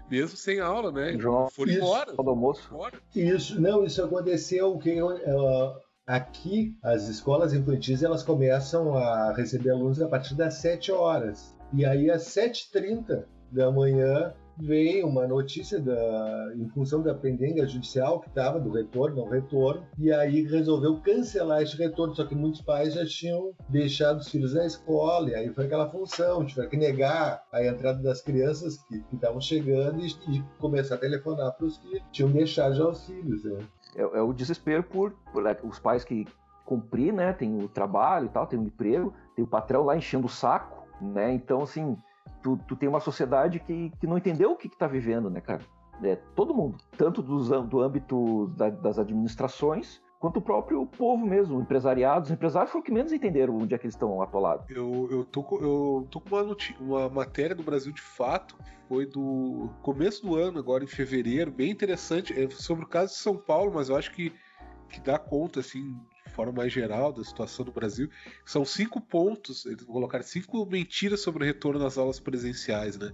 [0.10, 1.18] mesmo sem aula, né?
[1.18, 2.14] João, Foram isso, embora.
[2.18, 2.70] almoço.
[3.16, 10.02] Isso, não, isso aconteceu que uh, aqui as escolas infantis elas começam a receber alunos
[10.02, 11.56] a partir das 7 horas.
[11.74, 18.20] E aí às 7h30 da manhã veio uma notícia da, em função da pendenga judicial
[18.20, 22.62] que estava do retorno, não retorno, e aí resolveu cancelar esse retorno, só que muitos
[22.62, 26.78] pais já tinham deixado os filhos na escola, e aí foi aquela função, tiveram que
[26.78, 31.78] negar a entrada das crianças que estavam chegando e, e, começar a telefonar para os
[31.78, 33.44] que tinham deixado já os filhos.
[33.44, 33.60] Né?
[33.96, 36.28] É, é, o desespero por, por né, os pais que
[36.66, 40.26] cumprir, né, tem o trabalho e tal, tem o emprego, tem o patrão lá enchendo
[40.26, 41.96] o saco, né, então assim,
[42.42, 45.62] tu, tu tem uma sociedade que, que não entendeu o que está vivendo, né, cara?
[46.04, 51.62] É, todo mundo, tanto dos, do âmbito da, das administrações, quanto o próprio povo mesmo,
[51.62, 52.30] empresariados.
[52.30, 54.68] Os empresários foram que menos entenderam onde é que eles estão atolados.
[54.72, 58.58] Eu, eu, tô, eu tô com uma, uma matéria do Brasil de fato,
[58.88, 63.20] foi do começo do ano, agora em fevereiro, bem interessante, é sobre o caso de
[63.20, 64.34] São Paulo, mas eu acho que,
[64.90, 65.96] que dá conta, assim,
[66.32, 68.10] forma mais geral da situação do Brasil.
[68.44, 73.12] São cinco pontos, eles colocar cinco mentiras sobre o retorno das aulas presenciais, né?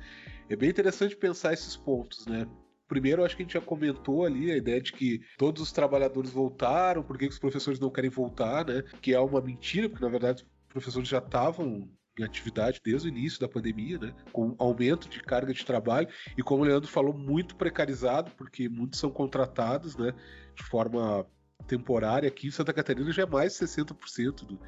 [0.50, 2.48] É bem interessante pensar esses pontos, né?
[2.92, 6.30] Primeiro, acho que a gente já comentou ali a ideia de que todos os trabalhadores
[6.30, 8.84] voltaram, por que os professores não querem voltar, né?
[9.02, 13.10] Que é uma mentira, porque na verdade os professores já estavam em atividade desde o
[13.10, 14.14] início da pandemia, né?
[14.34, 19.00] Com aumento de carga de trabalho e como o Leandro falou, muito precarizado, porque muitos
[19.00, 20.14] são contratados, né?
[20.54, 21.26] De forma
[21.66, 24.60] temporária aqui em Santa Catarina já é mais de 60% do,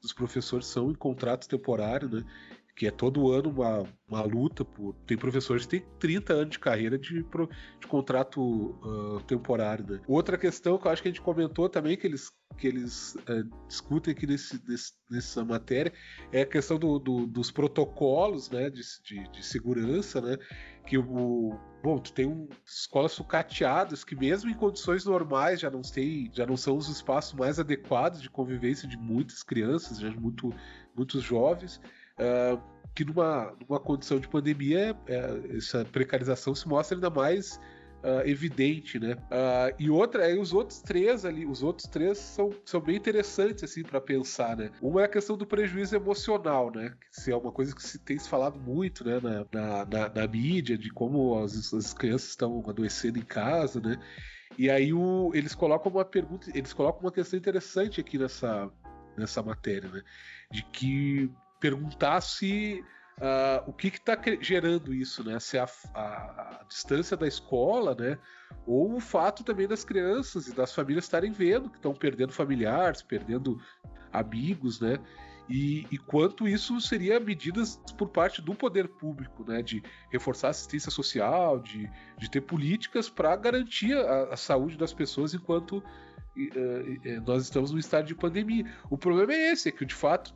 [0.00, 2.24] dos professores são em contrato temporário, né?
[2.74, 4.94] Que é todo ano uma, uma luta por.
[5.06, 9.84] Tem professores que têm 30 anos de carreira de, de contrato uh, temporário.
[9.86, 10.00] Né?
[10.06, 13.66] Outra questão que eu acho que a gente comentou também, que eles, que eles uh,
[13.68, 15.92] discutem aqui nesse, nesse, nessa matéria,
[16.32, 20.38] é a questão do, do, dos protocolos né, de, de, de segurança, né?
[20.86, 25.82] Que o, Bom, tu tem um, escolas sucateadas que mesmo em condições normais já não
[25.82, 30.54] tem, já não são os espaços mais adequados de convivência de muitas crianças, já muito,
[30.94, 31.80] muitos jovens.
[32.18, 32.60] Uh,
[32.94, 37.58] que numa, numa condição de pandemia é, essa precarização se mostra ainda mais
[38.02, 39.14] uh, evidente, né?
[39.14, 43.64] Uh, e outra, aí os outros três ali, os outros três são, são bem interessantes
[43.64, 44.70] assim para pensar, né?
[44.80, 46.94] Uma é a questão do prejuízo emocional, né?
[47.24, 49.18] Que é uma coisa que se tem se falado muito, né?
[49.20, 53.96] Na, na, na, na mídia de como as, as crianças estão adoecendo em casa, né?
[54.58, 58.70] E aí o, eles colocam uma pergunta, eles colocam uma questão interessante aqui nessa,
[59.16, 60.02] nessa matéria, né?
[60.50, 61.30] De que
[61.62, 62.84] perguntar se
[63.18, 65.38] uh, o que está gerando isso, né?
[65.38, 68.18] Se é a, a, a, distância da escola, né?
[68.66, 73.00] Ou o fato também das crianças e das famílias estarem vendo que estão perdendo familiares,
[73.00, 73.60] perdendo
[74.12, 74.98] amigos, né?
[75.48, 80.50] E, e, quanto isso seria medidas por parte do poder público, né, de reforçar a
[80.50, 87.22] assistência social, de, de ter políticas para garantir a, a, saúde das pessoas enquanto uh,
[87.26, 88.64] nós estamos no estado de pandemia.
[88.88, 90.32] O problema é esse, é que de fato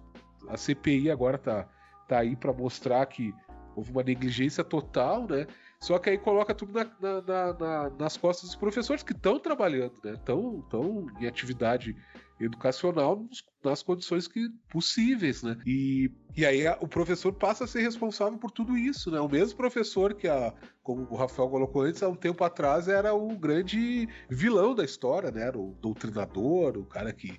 [0.49, 1.69] a CPI agora está
[2.09, 3.35] tá aí para mostrar que
[3.75, 5.47] houve uma negligência total, né?
[5.79, 9.95] Só que aí coloca tudo na, na, na, nas costas dos professores que estão trabalhando,
[10.03, 10.13] né?
[10.13, 11.95] Estão em atividade
[12.41, 13.27] educacional
[13.65, 15.57] nas condições que possíveis, né?
[15.67, 19.21] E, e aí a, o professor passa a ser responsável por tudo isso, né?
[19.21, 23.15] O mesmo professor que, a, como o Rafael colocou antes, há um tempo atrás era
[23.15, 25.43] o grande vilão da história, né?
[25.43, 27.39] Era o doutrinador, o cara que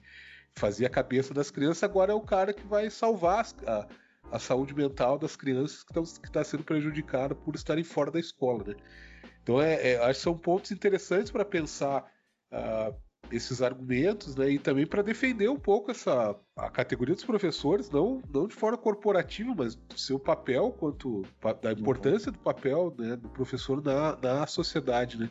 [0.57, 3.87] fazia a cabeça das crianças, agora é o cara que vai salvar a,
[4.31, 8.75] a saúde mental das crianças que está sendo prejudicada por estarem fora da escola, né?
[9.43, 12.05] Então, é, é, acho que são pontos interessantes para pensar
[12.51, 12.93] uh,
[13.31, 14.49] esses argumentos, né?
[14.49, 18.77] E também para defender um pouco essa a categoria dos professores, não, não de forma
[18.77, 21.23] corporativa, mas do seu papel quanto
[21.61, 25.29] da importância do papel né, do professor na, na sociedade, né?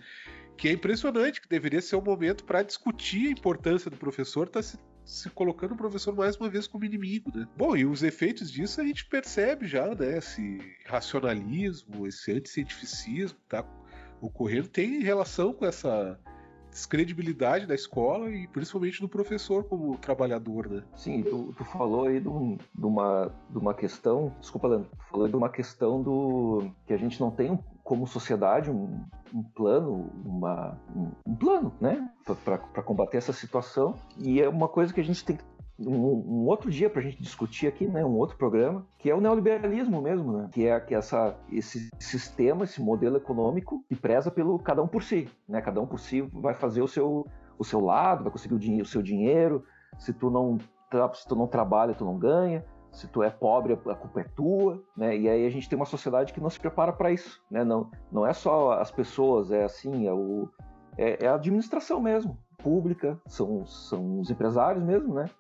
[0.56, 4.62] Que é impressionante, que deveria ser um momento para discutir a importância do professor, tá
[4.62, 7.46] se se colocando o professor mais uma vez como inimigo, né?
[7.56, 10.18] Bom, e os efeitos disso a gente percebe já, né?
[10.18, 13.64] Esse racionalismo, esse anticientificismo que tá
[14.20, 16.18] ocorrendo tem relação com essa
[16.70, 20.82] descredibilidade da escola e principalmente do professor como trabalhador, né?
[20.96, 25.04] Sim, tu, tu falou aí de, um, de, uma, de uma questão, desculpa, Leandro, tu
[25.10, 29.00] falou de uma questão do que a gente não tem como sociedade um,
[29.32, 33.94] um plano, uma, um, um plano, né, para combater essa situação.
[34.18, 35.38] E é uma coisa que a gente tem
[35.78, 39.14] um, um, outro dia para a gente discutir aqui, né, um outro programa, que é
[39.14, 44.30] o neoliberalismo mesmo, né, que é que essa, esse sistema, esse modelo econômico que preza
[44.30, 47.26] pelo cada um por si, né, cada um por si vai fazer o seu,
[47.58, 49.64] o seu lado, vai conseguir o, o seu dinheiro,
[49.98, 50.58] se tu não
[51.12, 52.64] se tu não trabalha, tu não ganha
[52.96, 55.14] se tu é pobre, a culpa é tua, né?
[55.14, 57.62] E aí a gente tem uma sociedade que não se prepara para isso, né?
[57.62, 60.48] Não, não é só as pessoas, é assim, é, o,
[60.96, 65.30] é, é a administração mesmo, pública, são, são os empresários mesmo, né?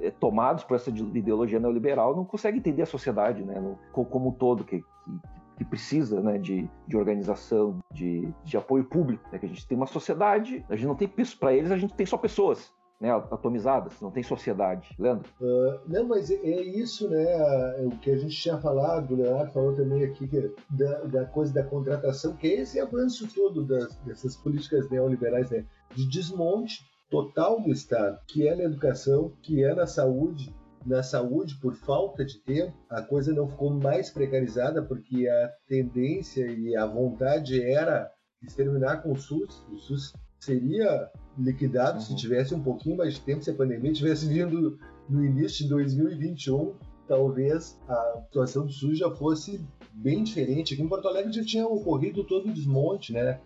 [0.00, 3.60] É, tomados por essa ideologia neoliberal, não conseguem entender a sociedade, né?
[3.60, 5.20] No, como um todo, que, que,
[5.58, 9.22] que precisa né, de, de organização, de, de apoio público.
[9.30, 11.94] Né, que a gente tem uma sociedade, a gente não tem para eles, a gente
[11.94, 14.94] tem só pessoas né, atomizadas, não tem sociedade.
[14.98, 15.28] Leandro?
[15.40, 17.24] Uh, não, mas é, é, isso, né?
[17.24, 21.24] É o que a gente tinha falado, o Leonardo falou também aqui que, da, da
[21.26, 25.64] coisa da contratação, que é esse avanço todo das, dessas políticas neoliberais, né?
[25.94, 31.56] De desmonte total do Estado, que é na educação, que é na saúde, na saúde,
[31.60, 36.84] por falta de tempo, a coisa não ficou mais precarizada porque a tendência e a
[36.86, 38.10] vontade era
[38.42, 39.64] exterminar com o SUS.
[39.70, 40.12] O SUS
[40.44, 42.00] seria liquidado uhum.
[42.00, 44.78] se tivesse um pouquinho mais de tempo, se a pandemia tivesse vindo
[45.08, 46.74] no início de 2021,
[47.06, 49.60] talvez a situação do SUS já fosse
[49.92, 50.74] bem diferente.
[50.74, 53.40] Aqui em Porto Alegre já tinha ocorrido todo o desmonte, né?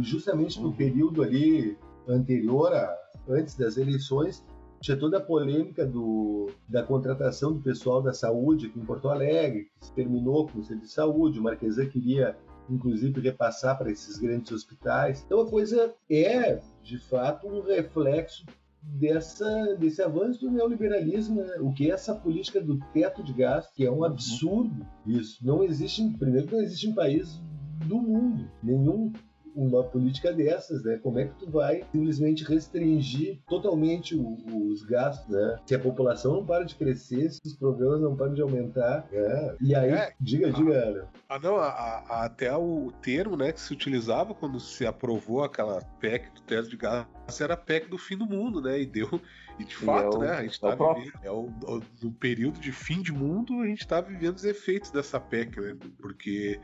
[0.00, 0.76] Justamente no uhum.
[0.76, 1.76] período ali
[2.08, 2.96] anterior, a,
[3.28, 4.44] antes das eleições,
[4.80, 9.70] tinha toda a polêmica do, da contratação do pessoal da saúde aqui em Porto Alegre,
[9.78, 12.36] que se terminou com o serviço de saúde, o Marquesan queria
[12.68, 15.22] inclusive repassar para esses grandes hospitais.
[15.24, 18.44] Então a coisa é, de fato, um reflexo
[18.82, 21.56] dessa, desse avanço do neoliberalismo, né?
[21.60, 25.44] o que é essa política do teto de gasto, que é um absurdo isso.
[25.44, 27.40] Não existe, primeiro não existe em país
[27.86, 29.12] do mundo nenhum
[29.54, 30.98] uma política dessas, né?
[31.02, 35.58] Como é que tu vai simplesmente restringir totalmente o, os gastos, né?
[35.66, 39.56] Se a população não para de crescer, se os problemas não param de aumentar, né?
[39.60, 43.60] E aí, é, diga, a, diga, Ah, não, a, a, até o termo, né, que
[43.60, 47.98] se utilizava quando se aprovou aquela PEC do teste de gastos era a PEC do
[47.98, 48.80] fim do mundo, né?
[48.80, 49.20] E deu
[49.58, 52.12] e de fato, é o, né, a gente está é vivendo, é o, o, no
[52.12, 55.76] período de fim de mundo, a gente está vivendo os efeitos dessa PEC, né?
[55.98, 56.60] Porque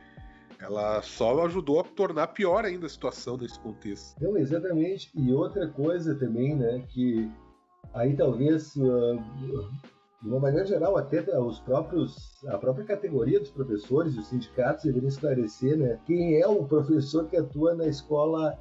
[0.60, 4.22] ela só ajudou a tornar pior ainda a situação nesse contexto.
[4.22, 5.10] Não, exatamente.
[5.14, 7.30] E outra coisa também, né, que
[7.94, 9.18] aí talvez, uh,
[10.22, 14.84] de uma maneira geral, até os próprios, a própria categoria dos professores e os sindicatos
[14.84, 18.58] deveriam esclarecer, né, quem é o professor que atua na escola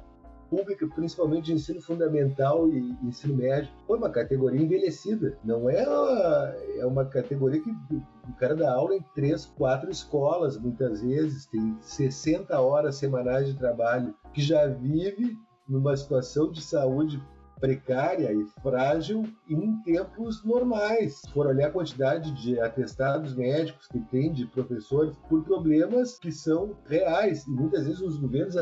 [0.50, 5.38] pública, principalmente de ensino fundamental e ensino médio, foi uma categoria envelhecida.
[5.44, 10.58] Não é uma, é uma categoria que o cara dá aula em três, quatro escolas,
[10.58, 15.38] muitas vezes, tem 60 horas semanais de trabalho, que já vive
[15.68, 17.22] numa situação de saúde
[17.60, 21.16] precária e frágil em tempos normais.
[21.16, 26.32] Se for olhar a quantidade de atestados médicos que tem de professores por problemas que
[26.32, 28.54] são reais e muitas vezes os governos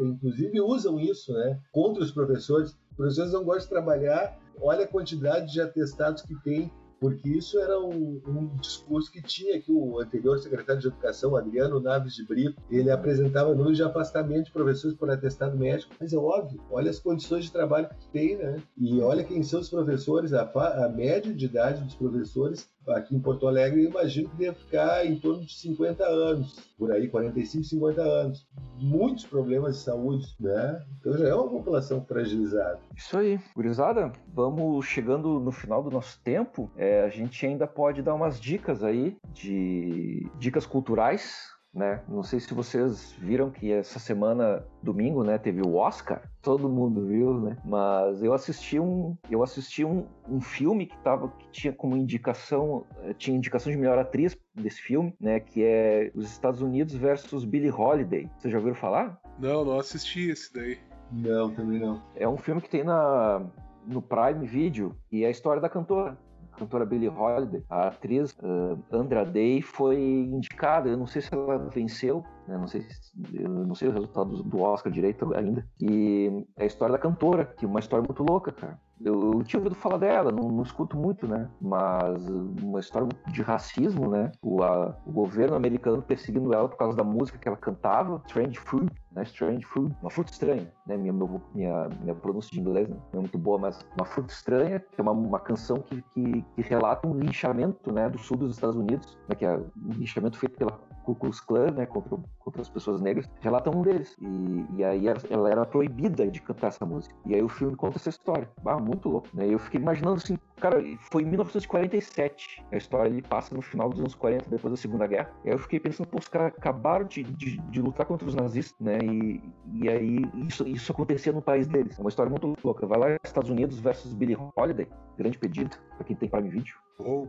[0.00, 2.70] inclusive usam isso, né, contra os professores.
[2.90, 4.38] Os professores não gostam de trabalhar.
[4.60, 6.72] Olha a quantidade de atestados que tem
[7.06, 11.78] porque isso era um, um, discurso que tinha que o anterior secretário de Educação, Adriano
[11.78, 15.94] Naves de Brito, ele apresentava números de afastamento de professores por atestado médico.
[16.00, 18.60] Mas é óbvio, olha as condições de trabalho que tem, né?
[18.76, 20.42] E olha quem são os professores, a,
[20.84, 25.04] a média de idade dos professores aqui em Porto Alegre, eu imagino que deve ficar
[25.06, 28.46] em torno de 50 anos, por aí, 45, 50 anos.
[28.78, 30.84] Muitos problemas de saúde, né?
[31.00, 32.78] Então já é uma população fragilizada.
[32.94, 33.40] Isso aí.
[33.54, 36.70] Gurizada, vamos chegando no final do nosso tempo.
[36.76, 42.00] É, a gente ainda pode dar umas dicas aí de dicas culturais né?
[42.08, 46.22] Não sei se vocês viram que essa semana, domingo, né, teve o Oscar.
[46.40, 47.56] Todo mundo viu, né?
[47.64, 52.86] Mas eu assisti um, eu assisti um, um filme que tava, que tinha como indicação,
[53.02, 55.38] eh, tinha indicação de melhor atriz desse filme, né?
[55.38, 58.30] Que é os Estados Unidos versus Billie Holiday.
[58.38, 59.20] Vocês já ouviram falar?
[59.38, 60.78] Não, não assisti esse daí.
[61.12, 62.02] Não, também não.
[62.14, 63.44] É um filme que tem na
[63.86, 66.18] no Prime Video e é a história da cantora
[66.56, 70.88] cantora Billie Holiday, a atriz uh, Andra Day foi indicada.
[70.88, 72.56] Eu não sei se ela venceu, né?
[72.56, 72.84] não sei,
[73.32, 75.66] eu não sei o resultado do Oscar direito ainda.
[75.80, 78.78] E é a história da cantora, que é uma história muito louca, cara.
[79.04, 81.50] Eu, eu tinha ouvido falar dela, não, não, escuto muito, né?
[81.60, 82.26] Mas
[82.62, 84.32] uma história de racismo, né?
[84.40, 88.58] O, a, o governo americano perseguindo ela por causa da música que ela cantava, Strange
[88.58, 89.22] Fruit, né?
[89.22, 90.96] Strange Fruit, uma fruta estranha, né?
[90.96, 91.12] Minha,
[91.54, 95.02] minha, minha pronúncia de inglês não é muito boa, mas uma fruta estranha, que é
[95.02, 98.08] uma, uma canção que, que, que relata um linchamento, né?
[98.08, 99.34] Do sul dos Estados Unidos, né?
[99.34, 103.30] Que é um linchamento feito pela Ku Klux Klan, né, contra, contra as pessoas negras,
[103.40, 104.16] relata um deles.
[104.20, 107.14] E, e aí ela era proibida de cantar essa música.
[107.24, 108.50] E aí o filme conta essa história.
[108.64, 109.28] Ah, muito louco.
[109.32, 109.46] Né?
[109.48, 112.64] Eu fiquei imaginando assim, cara, foi em 1947.
[112.72, 115.30] A história ali passa no final dos anos 40, depois da Segunda Guerra.
[115.44, 118.78] Aí eu fiquei pensando, pô, os caras acabaram de, de, de, lutar contra os nazistas,
[118.80, 118.98] né?
[119.02, 119.42] E,
[119.74, 121.98] e aí isso, isso acontecia no país deles.
[121.98, 122.86] É uma história muito louca.
[122.86, 124.88] Vai lá, Estados Unidos versus Billie Holiday.
[125.16, 126.85] Grande pedido, pra quem tem Prime Video.
[126.98, 127.28] Oh,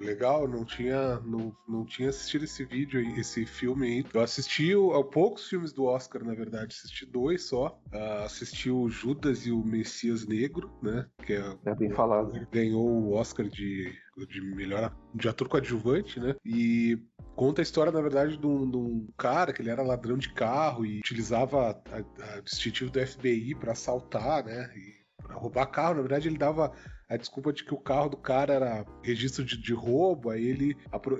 [0.00, 4.06] legal, não tinha, não, não tinha assistido esse vídeo, esse filme aí.
[4.14, 7.80] Eu assisti a poucos filmes do Oscar, na verdade, assisti dois só.
[7.92, 11.06] Uh, assisti o Judas e o Messias Negro, né?
[11.26, 12.36] Que é, é bem falado.
[12.36, 13.92] É, ganhou o Oscar de,
[14.28, 16.36] de melhor de ator coadjuvante, né?
[16.44, 16.96] E
[17.34, 20.32] conta a história, na verdade, de um, de um, cara que ele era ladrão de
[20.32, 24.70] carro e utilizava a, a distintivo do FBI para assaltar, né?
[24.76, 25.94] E pra roubar carro.
[25.94, 26.72] Na verdade, ele dava
[27.10, 30.76] a desculpa de que o carro do cara era registro de, de roubo, aí ele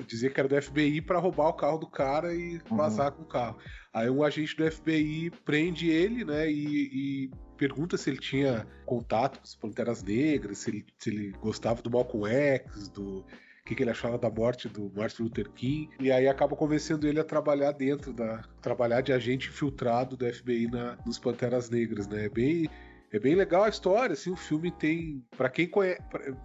[0.06, 2.76] dizia que era do FBI para roubar o carro do cara e uhum.
[2.76, 3.16] vazar uhum.
[3.16, 3.58] com o carro.
[3.92, 9.38] Aí um agente do FBI prende ele, né, e, e pergunta se ele tinha contato
[9.38, 13.18] com as Panteras Negras, se ele, se ele gostava do Malcolm X, do
[13.60, 17.06] o que, que, ele achava da morte do Martin Luther King, e aí acaba convencendo
[17.06, 18.42] ele a trabalhar dentro da.
[18.60, 22.24] trabalhar de agente infiltrado do FBI na, nos Panteras Negras, né?
[22.24, 22.68] É bem
[23.12, 26.00] é bem legal a história, assim, o filme tem, para quem conhece,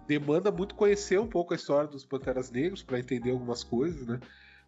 [0.06, 4.18] demanda muito conhecer um pouco a história dos Panteras Negros para entender algumas coisas, né?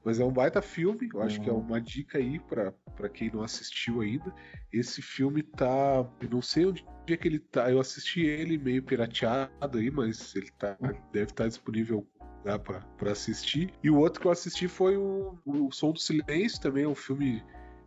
[0.05, 1.45] Mas é um baita filme, eu acho uhum.
[1.45, 1.59] que é uhum.
[1.59, 4.33] uma dica aí para quem não assistiu ainda.
[4.73, 8.83] Esse filme tá, eu não sei onde é que ele tá, eu assisti ele meio
[8.83, 10.77] pirateado aí, mas ele tá,
[11.13, 12.07] deve estar tá disponível
[12.45, 13.73] dá para assistir.
[13.83, 16.95] E o outro que eu assisti foi o, o Som do Silêncio, também é um
[16.95, 17.43] filme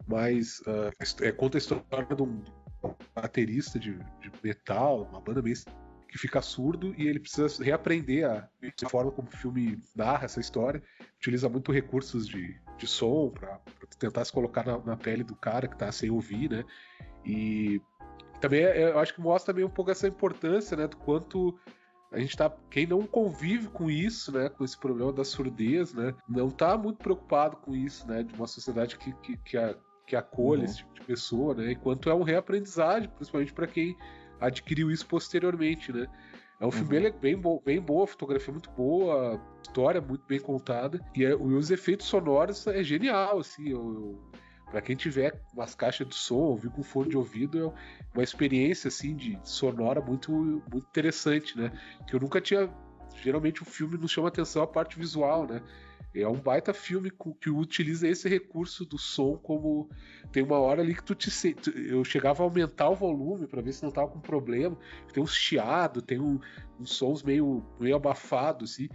[0.08, 0.60] mais.
[0.62, 0.92] Uh,
[1.22, 2.42] é, conta a história de um
[3.16, 5.56] baterista de, de metal, uma banda meio
[6.08, 8.50] que fica surdo e ele precisa reaprender a,
[8.84, 10.84] a forma como o filme narra essa história.
[11.18, 13.62] Utiliza muito recursos de, de som para
[13.98, 16.66] tentar se colocar na, na, pele do cara que está sem ouvir, né?
[17.26, 17.82] E
[18.42, 20.86] também é, eu acho que mostra também um pouco essa importância, né?
[20.86, 21.58] Do quanto
[22.12, 22.54] a gente tá.
[22.70, 24.50] Quem não convive com isso, né?
[24.50, 26.14] Com esse problema da surdez, né?
[26.28, 28.22] Não tá muito preocupado com isso, né?
[28.22, 29.76] De uma sociedade que, que, que, a,
[30.12, 30.66] que acolhe uhum.
[30.66, 31.72] esse tipo de pessoa, né?
[31.72, 33.96] Enquanto é um reaprendizagem, principalmente para quem
[34.42, 36.06] adquiriu isso posteriormente, né?
[36.60, 36.72] É um uhum.
[36.74, 41.34] filme bem, bem, bo bem boa, fotografia muito boa, história muito bem contada e, é,
[41.34, 43.70] os efeitos sonoros é genial, assim.
[43.70, 44.32] Eu, eu,
[44.70, 47.74] para quem tiver umas caixas de som, ouvir com fone de ouvido, é
[48.14, 51.72] uma experiência assim de sonora muito, muito interessante, né?
[52.06, 52.70] Que eu nunca tinha.
[53.24, 55.62] Geralmente o filme nos chama atenção a parte visual, né?
[56.14, 57.10] É um baita filme
[57.40, 59.90] que utiliza esse recurso do som como
[60.32, 61.32] tem uma hora ali que tu te
[61.90, 64.78] eu chegava a aumentar o volume para ver se não tava com problema.
[65.14, 66.40] Tem uns chiado, tem um,
[66.80, 68.90] uns sons meio meio abafados assim,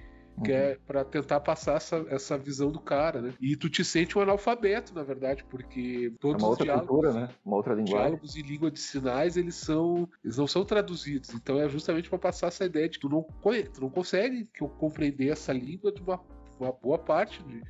[0.45, 0.71] que é uhum.
[0.73, 3.35] é para tentar passar essa, essa visão do cara, né?
[3.41, 7.13] E tu te sente um analfabeto, na verdade, porque todos é uma os diálogos, cultura,
[7.13, 7.29] né?
[7.45, 7.97] Uma outra linguagem.
[7.97, 11.33] diálogos em língua de sinais, eles são eles não são traduzidos.
[11.33, 14.49] Então é justamente para passar essa ideia de que tu não, tu não consegue
[14.79, 16.19] compreender essa língua de uma
[16.59, 17.63] uma boa parte de,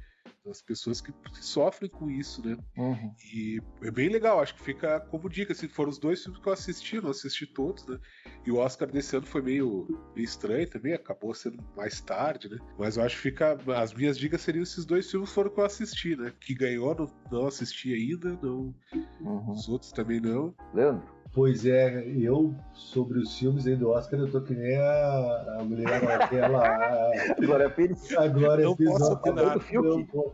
[0.45, 2.57] das pessoas que, que, sofrem com isso, né?
[2.77, 3.15] Uhum.
[3.35, 6.49] E é bem legal, acho que fica como dica, assim, foram os dois filmes que
[6.49, 7.99] eu assisti, não assisti todos, né?
[8.45, 12.59] E o Oscar desse ano foi meio, meio estranho também, acabou sendo mais tarde, né?
[12.79, 13.59] Mas eu acho que fica.
[13.77, 16.33] As minhas dicas seriam esses dois filmes foram que eu assisti, né?
[16.41, 18.75] Que ganhou, não, não assisti ainda, não.
[19.21, 19.51] Uhum.
[19.51, 20.55] Os outros também não.
[20.73, 21.16] Leandro?
[21.37, 25.65] Pois é, eu, sobre os filmes aí do Oscar, eu tô que nem a, a
[25.65, 26.67] mulher aquela.
[26.67, 28.11] A, Glória Pires.
[28.17, 28.93] A Glória não Pires.
[28.95, 29.59] Posso opinar.
[29.71, 30.33] Não,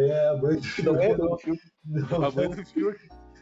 [0.00, 0.92] é, a mãe do filme.
[0.92, 1.60] Não é do filme.
[1.84, 2.96] Não, a mãe do filme.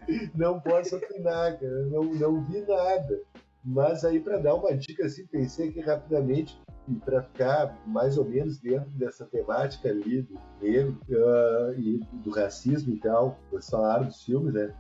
[0.35, 1.87] Não posso opinar, cara.
[1.87, 3.21] Não, não vi nada.
[3.63, 8.25] Mas aí, para dar uma dica, assim, pensei aqui rapidamente, e para ficar mais ou
[8.25, 14.07] menos dentro dessa temática ali do negro uh, e do racismo e tal, vocês falaram
[14.07, 14.75] dos filmes, né?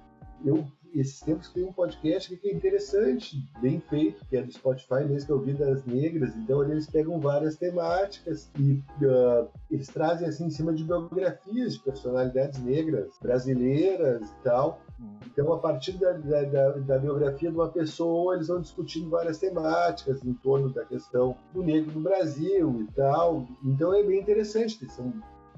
[0.45, 5.05] Eu esses tempos tem um podcast que é interessante, bem feito, que é do Spotify
[5.07, 6.34] mesmo, que é o Vidas Negras.
[6.36, 11.80] Então eles pegam várias temáticas e uh, eles trazem assim em cima de biografias de
[11.80, 14.80] personalidades negras brasileiras e tal.
[15.26, 19.38] Então, a partir da, da, da, da, biografia de uma pessoa, eles vão discutindo várias
[19.38, 23.47] temáticas em torno da questão do negro no Brasil e tal.
[23.64, 24.88] Então, é bem interessante.
[24.90, 25.12] São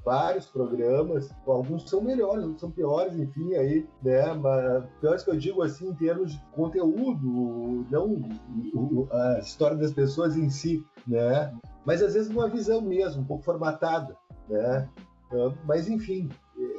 [0.05, 5.37] vários programas, alguns são melhores, outros são piores, enfim, aí, né, mas piores que eu
[5.37, 8.23] digo assim em termos de conteúdo, não
[9.11, 11.53] a história das pessoas em si, né,
[11.87, 14.15] mas às vezes uma visão mesmo, um pouco formatada,
[14.49, 14.89] né,
[15.65, 16.29] mas enfim,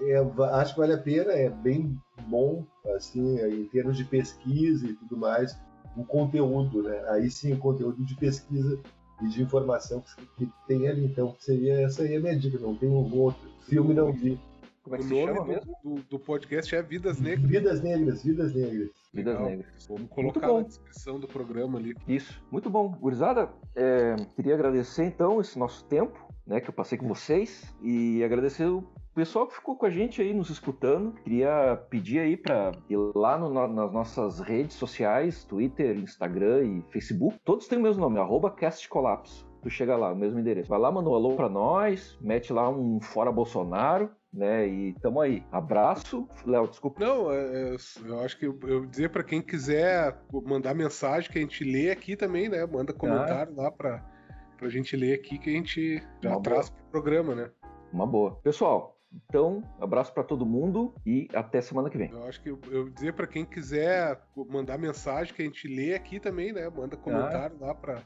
[0.04, 1.98] é, é, acho que vale a pena, é bem
[2.28, 2.64] bom,
[2.96, 5.60] assim, em termos de pesquisa e tudo mais,
[5.98, 8.80] o conteúdo, né, aí sim o conteúdo de pesquisa
[9.22, 11.06] e de informação que, que tem ali.
[11.06, 12.60] Então, seria essa aí a minha dica.
[12.60, 14.40] Não tem um outro filme, não vi.
[14.84, 17.50] Como é que o nome chama do, do, do, podcast é Vidas Negras.
[17.50, 18.90] Vidas Negras, Vidas Negras.
[19.12, 19.50] Vidas Legal.
[19.50, 19.88] Negras.
[19.88, 21.96] Vamos colocar na descrição do programa ali.
[22.08, 22.90] Isso, muito bom.
[22.90, 28.24] Gurizada, é, queria agradecer então esse nosso tempo, né, que eu passei com vocês, e
[28.24, 28.84] agradecer o
[29.16, 33.38] pessoal que ficou com a gente aí nos escutando, queria pedir aí para ir lá
[33.38, 37.40] no, nas nossas redes sociais, Twitter, Instagram e Facebook.
[37.44, 39.48] Todos têm o mesmo nome, arroba castcolapso.
[39.64, 40.70] Tu chega lá, o mesmo endereço.
[40.70, 44.68] Vai lá, manda um alô pra nós, mete lá um fora Bolsonaro, né?
[44.68, 45.44] E tamo aí.
[45.52, 46.28] Abraço.
[46.46, 47.04] Léo, desculpa.
[47.04, 51.40] Não, é, é eu acho que eu, eu dizer para quem quiser mandar mensagem que
[51.40, 52.64] a gente lê aqui também, né?
[52.66, 53.64] Manda comentário ah.
[53.64, 54.06] lá para
[54.58, 56.82] pra gente ler aqui que a gente já Uma traz boa.
[56.82, 57.50] pro programa, né?
[57.92, 58.36] Uma boa.
[58.44, 62.12] Pessoal, então, abraço para todo mundo e até semana que vem.
[62.12, 65.94] Eu acho que eu, eu dizer para quem quiser mandar mensagem que a gente lê
[65.94, 66.70] aqui também, né?
[66.70, 67.68] Manda comentário ah.
[67.68, 68.04] lá para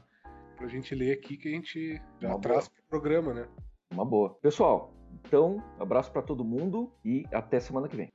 [0.56, 2.76] pra gente ler aqui que a gente já Uma traz boa.
[2.76, 3.48] pro programa, né?
[3.90, 4.34] Uma boa.
[4.42, 4.94] Pessoal,
[5.24, 8.12] então, abraço para todo mundo e até semana que vem.